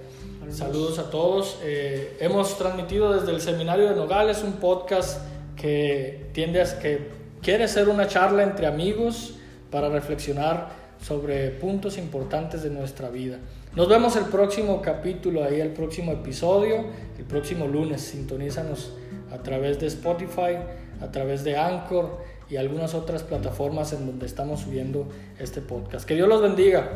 Saludos 0.49 0.97
a 0.97 1.11
todos. 1.11 1.59
Eh, 1.61 2.17
hemos 2.19 2.57
transmitido 2.57 3.13
desde 3.13 3.31
el 3.31 3.41
Seminario 3.41 3.87
de 3.87 3.95
Nogales 3.95 4.41
un 4.43 4.53
podcast 4.53 5.21
que 5.55 6.31
tiende 6.33 6.63
a 6.63 6.79
que 6.79 7.11
quiere 7.43 7.67
ser 7.67 7.89
una 7.89 8.07
charla 8.07 8.41
entre 8.41 8.65
amigos 8.65 9.35
para 9.69 9.89
reflexionar 9.89 10.69
sobre 10.99 11.51
puntos 11.51 11.99
importantes 11.99 12.63
de 12.63 12.71
nuestra 12.71 13.09
vida. 13.09 13.37
Nos 13.75 13.87
vemos 13.87 14.15
el 14.15 14.25
próximo 14.25 14.81
capítulo, 14.81 15.43
ahí 15.43 15.61
el 15.61 15.73
próximo 15.73 16.11
episodio, 16.11 16.85
el 17.19 17.25
próximo 17.25 17.67
lunes. 17.67 18.01
Sintonízanos 18.01 18.93
a 19.31 19.37
través 19.43 19.79
de 19.79 19.85
Spotify, 19.85 20.57
a 21.01 21.11
través 21.11 21.43
de 21.43 21.55
Anchor 21.55 22.32
y 22.49 22.57
algunas 22.57 22.93
otras 22.93 23.23
plataformas 23.23 23.93
en 23.93 24.05
donde 24.05 24.25
estamos 24.25 24.61
subiendo 24.61 25.07
este 25.39 25.61
podcast. 25.61 26.05
Que 26.05 26.15
Dios 26.15 26.27
los 26.27 26.41
bendiga. 26.41 26.89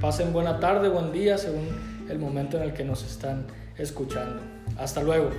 Pasen 0.00 0.32
buena 0.32 0.58
tarde, 0.60 0.88
buen 0.88 1.12
día, 1.12 1.38
según 1.38 1.68
el 2.08 2.18
momento 2.18 2.56
en 2.56 2.64
el 2.64 2.72
que 2.72 2.84
nos 2.84 3.04
están 3.04 3.46
escuchando. 3.76 4.42
Hasta 4.78 5.02
luego. 5.02 5.30